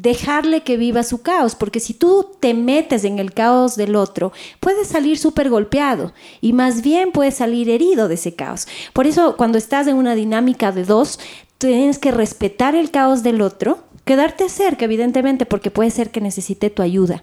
dejarle 0.00 0.62
que 0.62 0.76
viva 0.76 1.02
su 1.02 1.22
caos, 1.22 1.56
porque 1.56 1.80
si 1.80 1.92
tú 1.92 2.30
te 2.38 2.54
metes 2.54 3.02
en 3.04 3.18
el 3.18 3.34
caos 3.34 3.74
del 3.74 3.96
otro, 3.96 4.32
puedes 4.60 4.88
salir 4.88 5.18
súper 5.18 5.50
golpeado 5.50 6.12
y 6.40 6.52
más 6.52 6.82
bien 6.82 7.10
puedes 7.10 7.34
salir 7.34 7.68
herido 7.68 8.06
de 8.06 8.14
ese 8.14 8.34
caos. 8.34 8.68
Por 8.92 9.06
eso 9.06 9.36
cuando 9.36 9.58
estás 9.58 9.88
en 9.88 9.96
una 9.96 10.14
dinámica 10.14 10.70
de 10.70 10.84
dos, 10.84 11.18
tienes 11.58 11.98
que 11.98 12.12
respetar 12.12 12.76
el 12.76 12.92
caos 12.92 13.24
del 13.24 13.42
otro, 13.42 13.80
quedarte 14.04 14.48
cerca, 14.48 14.84
evidentemente, 14.84 15.46
porque 15.46 15.72
puede 15.72 15.90
ser 15.90 16.10
que 16.10 16.20
necesite 16.20 16.70
tu 16.70 16.82
ayuda, 16.82 17.22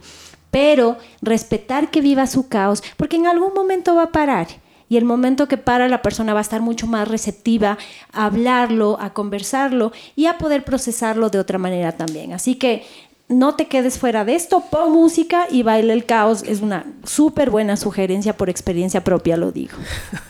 pero 0.51 0.97
respetar 1.21 1.91
que 1.91 2.01
viva 2.01 2.27
su 2.27 2.49
caos, 2.49 2.83
porque 2.97 3.15
en 3.15 3.27
algún 3.27 3.53
momento 3.53 3.95
va 3.95 4.03
a 4.03 4.11
parar 4.11 4.47
y 4.89 4.97
el 4.97 5.05
momento 5.05 5.47
que 5.47 5.57
para 5.57 5.87
la 5.87 6.01
persona 6.01 6.33
va 6.33 6.39
a 6.39 6.41
estar 6.41 6.61
mucho 6.61 6.87
más 6.87 7.07
receptiva 7.07 7.77
a 8.11 8.25
hablarlo, 8.25 8.97
a 8.99 9.13
conversarlo 9.13 9.91
y 10.15 10.27
a 10.27 10.37
poder 10.37 10.63
procesarlo 10.63 11.29
de 11.29 11.39
otra 11.39 11.57
manera 11.57 11.91
también. 11.93 12.33
Así 12.33 12.55
que 12.55 12.83
no 13.27 13.55
te 13.55 13.67
quedes 13.67 13.97
fuera 13.97 14.23
de 14.23 14.35
esto, 14.35 14.63
pon 14.69 14.91
música 14.91 15.47
y 15.49 15.63
baila 15.63 15.93
el 15.93 16.05
caos. 16.05 16.43
Es 16.43 16.61
una 16.61 16.85
súper 17.03 17.49
buena 17.49 17.77
sugerencia 17.77 18.37
por 18.37 18.49
experiencia 18.49 19.03
propia, 19.03 19.37
lo 19.37 19.51
digo. 19.51 19.77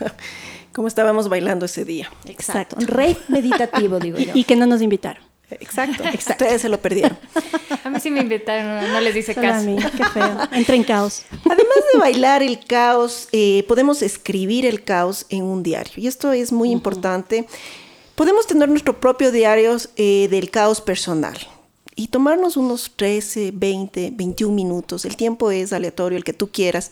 ¿Cómo 0.74 0.88
estábamos 0.88 1.30
bailando 1.30 1.66
ese 1.66 1.86
día? 1.86 2.10
Exacto. 2.26 2.76
Un 2.78 2.88
rey 2.88 3.18
meditativo, 3.28 4.00
digo 4.00 4.18
yo. 4.20 4.32
Y 4.34 4.44
que 4.44 4.56
no 4.56 4.66
nos 4.66 4.82
invitaron. 4.82 5.24
Exacto, 5.60 6.04
ustedes 6.04 6.62
se 6.62 6.70
lo 6.70 6.80
perdieron. 6.82 7.18
A 7.84 7.90
mí 7.90 8.00
sí 8.00 8.10
me 8.10 8.22
invitaron, 8.22 8.92
no, 8.92 9.00
les 9.00 9.14
dice 9.14 9.34
Solo 9.34 9.54
a 9.54 9.62
mí, 9.62 9.78
qué 9.78 10.04
feo. 10.06 10.40
Entra 10.52 10.76
en 10.76 10.84
caos. 10.84 11.24
Además 11.46 11.78
de 11.94 12.00
bailar 12.00 12.42
el 12.42 12.66
caos, 12.66 13.28
eh, 13.32 13.64
podemos 13.68 14.02
escribir 14.02 14.66
el 14.66 14.84
caos 14.84 15.28
en 15.30 15.44
un 15.44 15.62
diario. 15.62 15.94
Y 15.98 16.08
esto 16.08 16.32
es 16.32 16.52
muy 16.52 16.72
importante. 16.72 17.46
Podemos 18.16 18.48
tener 18.48 18.70
nuestro 18.70 19.00
propio 19.00 19.32
diario 19.32 19.78
eh, 19.98 20.28
del 20.32 20.50
caos 20.50 20.82
personal 20.82 21.38
y 21.96 22.08
tomarnos 22.08 22.58
unos 22.58 22.94
13, 22.96 23.52
20, 23.54 24.12
21 24.16 24.54
minutos. 24.54 25.06
El 25.06 25.16
tiempo 25.16 25.52
es 25.52 25.72
aleatorio, 25.72 26.18
el 26.18 26.24
que 26.24 26.34
tú 26.34 26.50
quieras. 26.52 26.92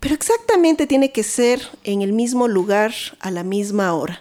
Pero 0.00 0.14
exactamente 0.14 0.86
tiene 0.86 1.12
que 1.12 1.22
ser 1.22 1.60
en 1.84 2.00
el 2.00 2.12
mismo 2.12 2.48
lugar, 2.48 2.94
a 3.20 3.30
la 3.30 3.44
misma 3.44 3.92
hora. 3.94 4.20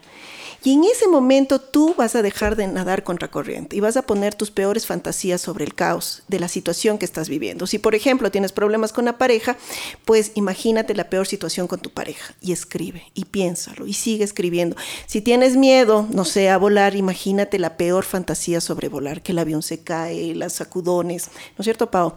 Y 0.64 0.74
en 0.74 0.84
ese 0.84 1.08
momento 1.08 1.60
tú 1.60 1.96
vas 1.98 2.16
a 2.16 2.22
dejar 2.22 2.56
de 2.56 2.68
nadar 2.68 3.04
contracorriente 3.04 3.76
y 3.76 3.80
vas 3.80 3.98
a 3.98 4.04
poner 4.04 4.36
tus 4.36 4.52
peores 4.52 4.86
fantasías 4.86 5.42
sobre 5.42 5.66
el 5.66 5.74
caos 5.74 6.22
de 6.28 6.40
la 6.40 6.48
situación 6.48 7.00
que 7.00 7.06
estás 7.06 7.30
viviendo. 7.30 7.66
Si, 7.66 7.80
por 7.80 7.96
ejemplo, 7.96 8.30
tienes 8.30 8.52
problemas 8.52 8.94
con 8.94 9.06
la 9.06 9.18
pareja, 9.18 9.58
pues 10.06 10.32
imagínate 10.36 10.94
la 10.94 11.10
peor 11.10 11.26
situación 11.26 11.68
con 11.68 11.80
tu 11.80 11.90
pareja 11.90 12.36
y 12.42 12.52
escribe 12.52 13.04
y 13.16 13.26
piénsalo 13.26 13.88
y 13.88 13.94
sigue 13.94 14.24
escribiendo. 14.24 14.76
Si 15.08 15.22
tienes 15.22 15.58
miedo, 15.58 16.08
no 16.12 16.26
sé, 16.26 16.50
a 16.50 16.58
volar, 16.58 16.96
imagínate 16.96 17.58
la 17.58 17.76
peor 17.76 18.04
fantasía 18.04 18.62
sobre 18.62 18.88
volar, 18.88 19.24
que 19.24 19.32
el 19.32 19.40
avión 19.40 19.64
se 19.64 19.80
cae, 19.80 20.36
las 20.36 20.54
sacudones, 20.54 21.30
¿no 21.58 21.62
es 21.62 21.64
cierto, 21.64 21.90
Pau? 21.90 22.14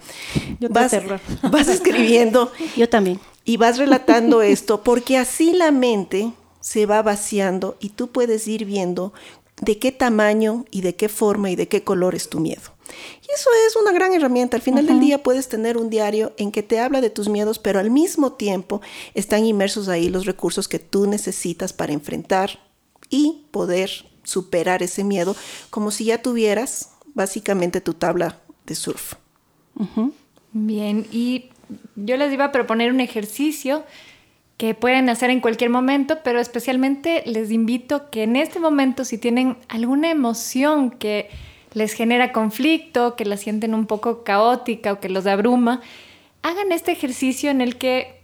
Yo 0.61 0.69
te 0.69 0.75
vas, 0.75 0.93
aterro. 0.93 1.19
vas 1.51 1.69
escribiendo 1.69 2.53
Yo 2.77 2.91
también. 2.91 3.21
y 3.47 3.57
vas 3.57 3.79
relatando 3.79 4.43
esto 4.43 4.83
porque 4.83 5.17
así 5.17 5.53
la 5.55 5.71
mente 5.71 6.33
se 6.65 6.87
va 6.87 7.03
vaciando 7.03 7.77
y 7.79 7.91
tú 7.91 8.09
puedes 8.09 8.49
ir 8.49 8.65
viendo 8.65 9.13
de 9.61 9.79
qué 9.79 9.93
tamaño 9.93 10.65
y 10.71 10.81
de 10.81 10.97
qué 10.97 11.11
forma 11.11 11.51
y 11.51 11.57
de 11.57 11.69
qué 11.69 11.85
color 11.85 12.15
es 12.15 12.31
tu 12.31 12.41
miedo. 12.41 12.63
Y 13.21 13.31
eso 13.35 13.51
es 13.69 13.77
una 13.77 13.93
gran 13.93 14.15
herramienta. 14.15 14.57
Al 14.57 14.63
final 14.63 14.87
del 14.87 14.99
día 14.99 15.23
puedes 15.23 15.51
tener 15.51 15.77
un 15.77 15.91
diario 15.91 16.33
en 16.39 16.51
que 16.51 16.63
te 16.63 16.81
habla 16.81 17.03
de 17.03 17.11
tus 17.11 17.29
miedos, 17.29 17.59
pero 17.59 17.81
al 17.81 17.91
mismo 17.91 18.33
tiempo 18.33 18.81
están 19.13 19.45
inmersos 19.45 19.89
ahí 19.89 20.09
los 20.09 20.25
recursos 20.25 20.67
que 20.67 20.79
tú 20.79 21.07
necesitas 21.07 21.75
para 21.75 21.93
enfrentar 21.93 22.61
y 23.11 23.45
poder 23.51 23.91
superar 24.23 24.83
ese 24.83 25.05
miedo 25.05 25.37
como 25.69 25.91
si 25.91 26.07
ya 26.07 26.23
tuvieras 26.23 26.93
básicamente 27.13 27.83
tu 27.83 27.93
tabla 27.93 28.41
de 28.65 28.75
surf. 28.75 29.17
Bien, 30.53 31.07
y 31.13 31.51
yo 31.95 32.17
les 32.17 32.33
iba 32.33 32.47
a 32.47 32.53
proponer 32.53 32.91
un 32.91 33.01
ejercicio 33.01 33.85
que 34.57 34.75
pueden 34.75 35.09
hacer 35.09 35.31
en 35.31 35.41
cualquier 35.41 35.71
momento, 35.71 36.19
pero 36.23 36.41
especialmente 36.41 37.23
les 37.27 37.51
invito 37.51 38.11
que 38.11 38.23
en 38.23 38.37
este 38.37 38.61
momento, 38.61 39.05
si 39.05 39.19
tienen 39.19 39.57
alguna 39.69 40.11
emoción 40.11 40.91
que 40.91 41.29
les 41.73 41.93
genera 41.93 42.33
conflicto, 42.33 43.17
que 43.17 43.25
la 43.25 43.37
sienten 43.37 43.75
un 43.75 43.87
poco 43.87 44.23
caótica 44.23 44.93
o 44.93 45.01
que 45.01 45.09
los 45.09 45.27
abruma, 45.27 45.81
hagan 46.43 46.71
este 46.71 46.93
ejercicio 46.93 47.51
en 47.51 47.61
el 47.61 47.77
que, 47.77 48.23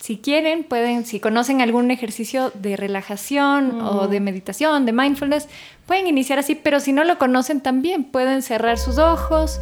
si 0.00 0.18
quieren, 0.18 0.62
pueden, 0.62 1.04
si 1.04 1.18
conocen 1.18 1.60
algún 1.60 1.90
ejercicio 1.90 2.52
de 2.54 2.76
relajación 2.76 3.80
o 3.80 4.06
de 4.06 4.20
meditación, 4.20 4.86
de 4.86 4.92
mindfulness, 4.92 5.48
pueden 5.86 6.06
iniciar 6.06 6.38
así, 6.38 6.54
pero 6.54 6.78
si 6.78 6.92
no 6.92 7.02
lo 7.02 7.18
conocen 7.18 7.60
también, 7.60 8.04
pueden 8.04 8.42
cerrar 8.42 8.78
sus 8.78 8.98
ojos, 8.98 9.60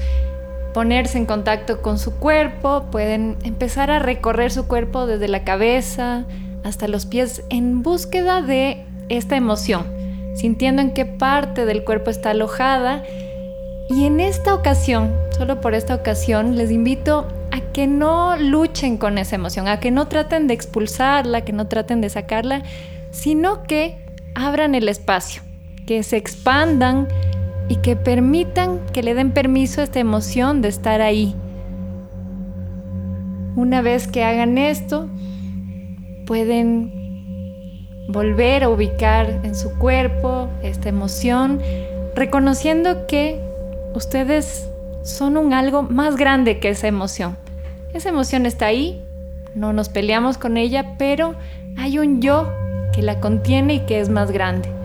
ponerse 0.72 1.18
en 1.18 1.26
contacto 1.26 1.82
con 1.82 1.98
su 1.98 2.16
cuerpo, 2.18 2.86
pueden 2.90 3.36
empezar 3.44 3.90
a 3.90 3.98
recorrer 3.98 4.50
su 4.50 4.66
cuerpo 4.66 5.06
desde 5.06 5.28
la 5.28 5.44
cabeza 5.44 6.24
hasta 6.64 6.88
los 6.88 7.06
pies 7.06 7.42
en 7.50 7.82
búsqueda 7.82 8.42
de 8.42 8.84
esta 9.08 9.36
emoción, 9.36 9.86
sintiendo 10.34 10.82
en 10.82 10.92
qué 10.92 11.04
parte 11.04 11.66
del 11.66 11.84
cuerpo 11.84 12.10
está 12.10 12.30
alojada. 12.30 13.02
Y 13.90 14.04
en 14.06 14.20
esta 14.20 14.54
ocasión, 14.54 15.12
solo 15.36 15.60
por 15.60 15.74
esta 15.74 15.94
ocasión, 15.94 16.56
les 16.56 16.70
invito 16.70 17.28
a 17.50 17.60
que 17.72 17.86
no 17.86 18.36
luchen 18.36 18.96
con 18.96 19.18
esa 19.18 19.36
emoción, 19.36 19.68
a 19.68 19.80
que 19.80 19.90
no 19.90 20.08
traten 20.08 20.46
de 20.46 20.54
expulsarla, 20.54 21.42
que 21.42 21.52
no 21.52 21.66
traten 21.66 22.00
de 22.00 22.08
sacarla, 22.08 22.62
sino 23.10 23.64
que 23.64 23.98
abran 24.34 24.74
el 24.74 24.88
espacio, 24.88 25.42
que 25.86 26.02
se 26.02 26.16
expandan 26.16 27.08
y 27.68 27.76
que 27.76 27.96
permitan 27.96 28.80
que 28.92 29.02
le 29.02 29.14
den 29.14 29.32
permiso 29.32 29.80
a 29.80 29.84
esta 29.84 30.00
emoción 30.00 30.62
de 30.62 30.68
estar 30.68 31.00
ahí. 31.00 31.34
Una 33.56 33.82
vez 33.82 34.08
que 34.08 34.24
hagan 34.24 34.58
esto, 34.58 35.08
pueden 36.26 36.92
volver 38.08 38.64
a 38.64 38.68
ubicar 38.68 39.40
en 39.42 39.54
su 39.54 39.76
cuerpo 39.78 40.48
esta 40.62 40.88
emoción, 40.88 41.60
reconociendo 42.14 43.06
que 43.06 43.40
ustedes 43.94 44.68
son 45.02 45.36
un 45.36 45.52
algo 45.52 45.82
más 45.82 46.16
grande 46.16 46.58
que 46.58 46.70
esa 46.70 46.88
emoción. 46.88 47.36
Esa 47.94 48.08
emoción 48.08 48.46
está 48.46 48.66
ahí, 48.66 49.02
no 49.54 49.72
nos 49.72 49.88
peleamos 49.88 50.38
con 50.38 50.56
ella, 50.56 50.96
pero 50.98 51.34
hay 51.76 51.98
un 51.98 52.20
yo 52.20 52.50
que 52.92 53.02
la 53.02 53.20
contiene 53.20 53.74
y 53.74 53.80
que 53.80 54.00
es 54.00 54.08
más 54.08 54.30
grande 54.30 54.81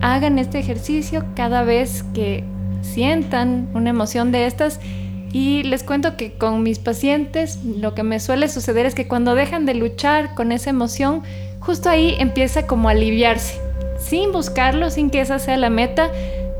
hagan 0.00 0.38
este 0.38 0.58
ejercicio 0.58 1.24
cada 1.34 1.62
vez 1.62 2.04
que 2.14 2.44
sientan 2.82 3.68
una 3.74 3.90
emoción 3.90 4.32
de 4.32 4.46
estas. 4.46 4.80
Y 5.32 5.64
les 5.64 5.82
cuento 5.82 6.16
que 6.16 6.32
con 6.32 6.62
mis 6.62 6.78
pacientes 6.78 7.58
lo 7.64 7.94
que 7.94 8.04
me 8.04 8.20
suele 8.20 8.48
suceder 8.48 8.86
es 8.86 8.94
que 8.94 9.08
cuando 9.08 9.34
dejan 9.34 9.66
de 9.66 9.74
luchar 9.74 10.34
con 10.34 10.52
esa 10.52 10.70
emoción, 10.70 11.22
justo 11.58 11.88
ahí 11.88 12.14
empieza 12.18 12.68
como 12.68 12.88
a 12.88 12.92
aliviarse, 12.92 13.58
sin 13.98 14.30
buscarlo, 14.30 14.90
sin 14.90 15.10
que 15.10 15.20
esa 15.20 15.40
sea 15.40 15.56
la 15.56 15.70
meta. 15.70 16.10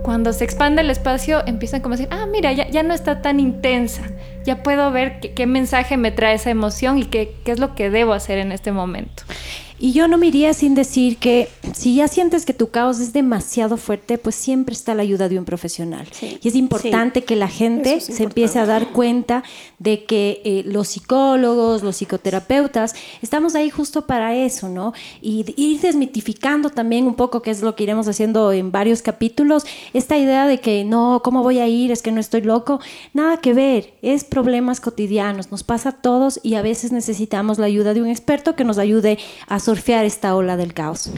Cuando 0.02 0.32
se 0.32 0.44
expande 0.44 0.82
el 0.82 0.90
espacio, 0.90 1.46
empiezan 1.46 1.80
como 1.80 1.94
a 1.94 1.98
decir, 1.98 2.12
ah, 2.12 2.26
mira, 2.26 2.52
ya, 2.52 2.68
ya 2.68 2.82
no 2.82 2.92
está 2.94 3.22
tan 3.22 3.40
intensa, 3.40 4.02
ya 4.44 4.62
puedo 4.62 4.90
ver 4.90 5.20
qué, 5.20 5.46
mensaje 5.46 5.96
me 5.96 6.10
trae 6.10 6.34
esa 6.34 6.50
emoción 6.50 6.98
y 6.98 7.04
qué, 7.04 7.32
qué 7.44 7.52
es 7.52 7.58
lo 7.58 7.74
que 7.74 7.88
debo 7.90 8.12
hacer 8.12 8.38
en 8.38 8.52
este 8.52 8.72
momento. 8.72 9.22
Y 9.78 9.92
yo 9.92 10.06
no 10.06 10.18
me 10.18 10.28
iría 10.28 10.54
sin 10.54 10.74
decir 10.74 11.16
que 11.16 11.48
si 11.74 11.96
ya 11.96 12.06
sientes 12.06 12.46
que 12.46 12.54
tu 12.54 12.68
caos 12.68 13.00
es 13.00 13.12
demasiado 13.12 13.76
fuerte, 13.76 14.18
pues 14.18 14.36
siempre 14.36 14.72
está 14.72 14.94
la 14.94 15.02
ayuda 15.02 15.28
de 15.28 15.38
un 15.38 15.44
profesional. 15.44 16.06
Sí. 16.12 16.38
Y 16.40 16.48
es 16.48 16.54
importante 16.54 17.24
que 17.24 17.34
la 17.34 17.48
gente 17.48 17.94
es 17.94 18.04
se 18.04 18.22
empiece 18.22 18.58
a 18.60 18.66
dar 18.66 18.92
cuenta 18.92 19.42
de 19.80 20.04
que 20.04 20.40
eh, 20.44 20.62
los 20.64 20.88
psicólogos, 20.88 21.82
los 21.82 21.96
psicoterapeutas, 21.96 22.94
estamos 23.20 23.56
ahí 23.56 23.68
justo 23.68 24.06
para 24.06 24.36
eso, 24.36 24.68
¿no? 24.68 24.92
Y 25.20 25.44
ir 25.56 25.80
desmitificando 25.80 26.70
también 26.70 27.06
un 27.06 27.14
poco, 27.14 27.42
que 27.42 27.50
es 27.50 27.60
lo 27.60 27.74
que 27.74 27.82
iremos 27.82 28.06
haciendo 28.06 28.52
en 28.52 28.70
varios 28.70 29.02
capítulos, 29.02 29.64
esta 29.92 30.16
idea 30.16 30.46
de 30.46 30.60
que 30.60 30.84
no, 30.84 31.20
¿cómo 31.24 31.42
voy 31.42 31.58
a 31.58 31.66
ir? 31.66 31.90
Es 31.90 32.00
que 32.00 32.12
no 32.12 32.20
estoy 32.20 32.42
loco. 32.42 32.80
Nada 33.12 33.38
que 33.38 33.54
ver, 33.54 33.94
es 34.02 34.22
problemas 34.22 34.80
cotidianos, 34.80 35.50
nos 35.50 35.64
pasa 35.64 35.88
a 35.90 35.92
todos 35.92 36.38
y 36.42 36.54
a 36.54 36.62
veces 36.62 36.92
necesitamos 36.92 37.58
la 37.58 37.66
ayuda 37.66 37.92
de 37.92 38.02
un 38.02 38.08
experto 38.08 38.54
que 38.54 38.64
nos 38.64 38.78
ayude 38.78 39.18
a 39.48 39.58
surfear 39.64 40.04
esta 40.04 40.36
ola 40.36 40.56
del 40.56 40.74
caos. 40.74 41.10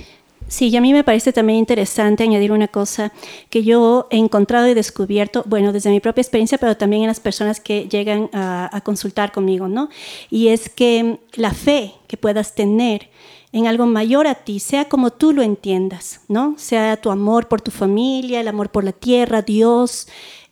Sí, 0.48 0.68
y 0.68 0.76
a 0.76 0.80
mí 0.80 0.92
me 0.92 1.02
parece 1.02 1.32
también 1.32 1.58
interesante 1.58 2.22
añadir 2.22 2.52
una 2.52 2.68
cosa 2.68 3.12
que 3.50 3.64
yo 3.64 4.06
he 4.10 4.16
encontrado 4.16 4.68
y 4.68 4.74
descubierto, 4.74 5.42
bueno, 5.46 5.72
desde 5.72 5.90
mi 5.90 5.98
propia 5.98 6.22
experiencia, 6.22 6.56
pero 6.56 6.76
también 6.76 7.02
en 7.02 7.08
las 7.08 7.18
personas 7.18 7.58
que 7.58 7.88
llegan 7.88 8.30
a, 8.32 8.70
a 8.72 8.80
consultar 8.82 9.32
conmigo, 9.32 9.66
¿no? 9.66 9.88
Y 10.30 10.48
es 10.48 10.68
que 10.68 11.18
la 11.34 11.52
fe 11.52 11.94
que 12.06 12.16
puedas 12.16 12.54
tener 12.54 13.10
en 13.50 13.66
algo 13.66 13.86
mayor 13.86 14.28
a 14.28 14.36
ti, 14.36 14.60
sea 14.60 14.88
como 14.88 15.10
tú 15.10 15.32
lo 15.32 15.42
entiendas, 15.42 16.20
¿no? 16.28 16.54
Sea 16.58 16.96
tu 16.96 17.10
amor 17.10 17.48
por 17.48 17.60
tu 17.60 17.72
familia, 17.72 18.40
el 18.40 18.48
amor 18.48 18.70
por 18.70 18.84
la 18.84 18.92
tierra, 18.92 19.42
Dios, 19.42 20.06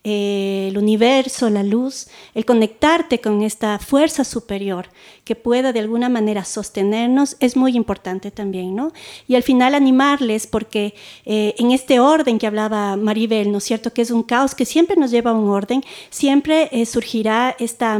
el 0.04 0.76
universo, 0.76 1.48
la 1.48 1.62
luz, 1.62 2.08
el 2.34 2.44
conectarte 2.44 3.22
con 3.22 3.42
esta 3.42 3.78
fuerza 3.78 4.22
superior 4.22 4.90
que 5.24 5.34
pueda 5.34 5.72
de 5.72 5.80
alguna 5.80 6.10
manera 6.10 6.44
sostenernos 6.44 7.36
es 7.40 7.56
muy 7.56 7.74
importante 7.74 8.30
también, 8.30 8.74
¿no? 8.76 8.92
Y 9.26 9.34
al 9.34 9.42
final 9.42 9.74
animarles 9.74 10.46
porque 10.46 10.94
eh, 11.24 11.54
en 11.56 11.70
este 11.70 12.00
orden 12.00 12.38
que 12.38 12.46
hablaba 12.46 12.96
Maribel, 12.96 13.50
¿no 13.50 13.58
es 13.58 13.64
cierto? 13.64 13.94
Que 13.94 14.02
es 14.02 14.10
un 14.10 14.22
caos 14.22 14.54
que 14.54 14.66
siempre 14.66 14.96
nos 14.96 15.10
lleva 15.10 15.30
a 15.30 15.34
un 15.34 15.48
orden, 15.48 15.82
siempre 16.10 16.68
eh, 16.70 16.84
surgirá 16.84 17.56
esta 17.58 17.98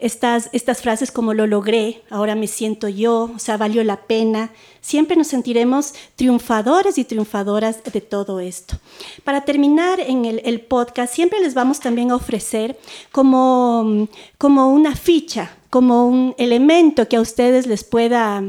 estas, 0.00 0.48
estas 0.52 0.80
frases 0.80 1.12
como 1.12 1.34
lo 1.34 1.46
logré, 1.46 2.02
ahora 2.10 2.34
me 2.34 2.46
siento 2.46 2.88
yo, 2.88 3.30
o 3.34 3.38
sea, 3.38 3.56
valió 3.56 3.84
la 3.84 3.96
pena. 3.96 4.50
Siempre 4.80 5.16
nos 5.16 5.28
sentiremos 5.28 5.94
triunfadores 6.16 6.96
y 6.98 7.04
triunfadoras 7.04 7.84
de 7.84 8.00
todo 8.00 8.40
esto. 8.40 8.78
Para 9.24 9.42
terminar 9.44 10.00
en 10.00 10.24
el, 10.24 10.60
podcast, 10.62 11.14
siempre 11.14 11.40
les 11.40 11.54
vamos 11.54 11.80
también 11.80 12.10
a 12.10 12.16
ofrecer 12.16 12.78
como, 13.12 14.08
como 14.38 14.70
una 14.70 14.96
ficha, 14.96 15.54
como 15.68 16.06
un 16.06 16.34
elemento 16.38 17.08
que 17.08 17.16
a 17.16 17.20
ustedes 17.20 17.66
les 17.66 17.84
pueda 17.84 18.42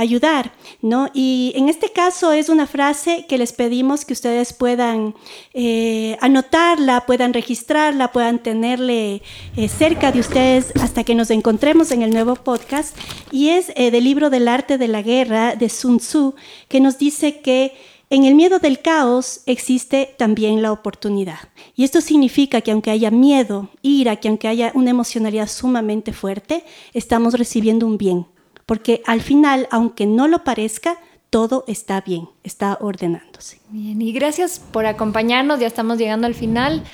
ayudar, 0.00 0.52
¿no? 0.80 1.10
Y 1.12 1.52
en 1.54 1.68
este 1.68 1.90
caso 1.90 2.32
es 2.32 2.48
una 2.48 2.66
frase 2.66 3.26
que 3.28 3.36
les 3.36 3.52
pedimos 3.52 4.06
que 4.06 4.14
ustedes 4.14 4.54
puedan 4.54 5.14
eh, 5.52 6.16
anotarla, 6.22 7.04
puedan 7.04 7.34
registrarla, 7.34 8.10
puedan 8.10 8.38
tenerle 8.38 9.20
eh, 9.56 9.68
cerca 9.68 10.10
de 10.10 10.20
ustedes 10.20 10.72
hasta 10.80 11.04
que 11.04 11.14
nos 11.14 11.30
encontremos 11.30 11.90
en 11.90 12.00
el 12.00 12.12
nuevo 12.12 12.34
podcast. 12.34 12.96
Y 13.30 13.50
es 13.50 13.72
eh, 13.76 13.90
del 13.90 14.04
libro 14.04 14.30
del 14.30 14.48
arte 14.48 14.78
de 14.78 14.88
la 14.88 15.02
guerra 15.02 15.54
de 15.54 15.68
Sun 15.68 15.98
Tzu, 15.98 16.34
que 16.68 16.80
nos 16.80 16.96
dice 16.96 17.40
que 17.40 17.74
en 18.08 18.24
el 18.24 18.34
miedo 18.34 18.58
del 18.58 18.80
caos 18.80 19.42
existe 19.44 20.14
también 20.16 20.62
la 20.62 20.72
oportunidad. 20.72 21.40
Y 21.76 21.84
esto 21.84 22.00
significa 22.00 22.62
que 22.62 22.72
aunque 22.72 22.90
haya 22.90 23.10
miedo, 23.10 23.68
ira, 23.82 24.16
que 24.16 24.28
aunque 24.28 24.48
haya 24.48 24.72
una 24.74 24.90
emocionalidad 24.90 25.46
sumamente 25.46 26.14
fuerte, 26.14 26.64
estamos 26.94 27.34
recibiendo 27.34 27.86
un 27.86 27.98
bien. 27.98 28.26
Porque 28.70 29.02
al 29.04 29.20
final, 29.20 29.66
aunque 29.72 30.06
no 30.06 30.28
lo 30.28 30.44
parezca, 30.44 30.96
todo 31.28 31.64
está 31.66 32.02
bien, 32.02 32.28
está 32.44 32.78
ordenándose. 32.80 33.60
Bien, 33.68 34.00
y 34.00 34.12
gracias 34.12 34.60
por 34.60 34.86
acompañarnos, 34.86 35.58
ya 35.58 35.66
estamos 35.66 35.98
llegando 35.98 36.28
al 36.28 36.36
final. 36.36 36.84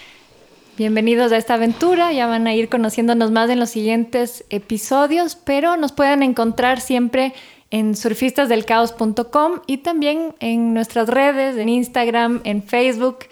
Bienvenidos 0.79 1.33
a 1.33 1.37
esta 1.37 1.53
aventura, 1.53 2.14
ya 2.14 2.27
van 2.29 2.47
a 2.47 2.55
ir 2.55 2.70
conociéndonos 2.70 3.31
más 3.31 3.51
en 3.51 3.61
los 3.61 3.68
siguientes 3.68 4.47
episodios, 4.49 5.37
pero 5.37 5.77
nos 5.77 5.93
pueden 5.93 6.22
encontrar 6.22 6.81
siempre 6.81 7.35
en 7.70 7.95
surfistasdelcaos.com 7.95 9.61
y 9.66 9.77
también 9.77 10.35
en 10.41 10.72
nuestras 10.72 11.11
redes, 11.11 11.59
en 11.59 11.68
Instagram, 11.68 12.41
en 12.45 12.62
Facebook, 12.62 13.27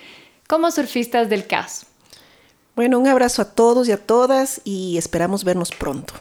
como 0.46 0.70
Surfistas 0.70 1.30
del 1.30 1.46
Caos. 1.46 1.86
Bueno, 2.76 2.98
un 2.98 3.08
abrazo 3.08 3.40
a 3.40 3.54
todos 3.54 3.88
y 3.88 3.92
a 3.92 3.96
todas 3.96 4.60
y 4.64 4.98
esperamos 4.98 5.44
vernos 5.44 5.70
pronto. 5.70 6.12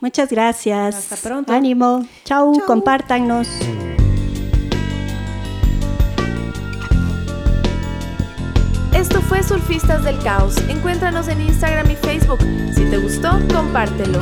Muchas 0.00 0.30
gracias. 0.30 0.94
Hasta 0.94 1.16
pronto. 1.16 1.52
Ánimo. 1.52 2.06
Chau, 2.24 2.54
Chau. 2.54 2.66
compártanos. 2.66 3.48
Esto 8.94 9.20
fue 9.20 9.42
Surfistas 9.42 10.04
del 10.04 10.18
Caos. 10.22 10.56
Encuéntranos 10.68 11.28
en 11.28 11.40
Instagram 11.40 11.90
y 11.90 11.96
Facebook. 11.96 12.40
Si 12.74 12.84
te 12.84 12.98
gustó, 12.98 13.30
compártelo. 13.52 14.20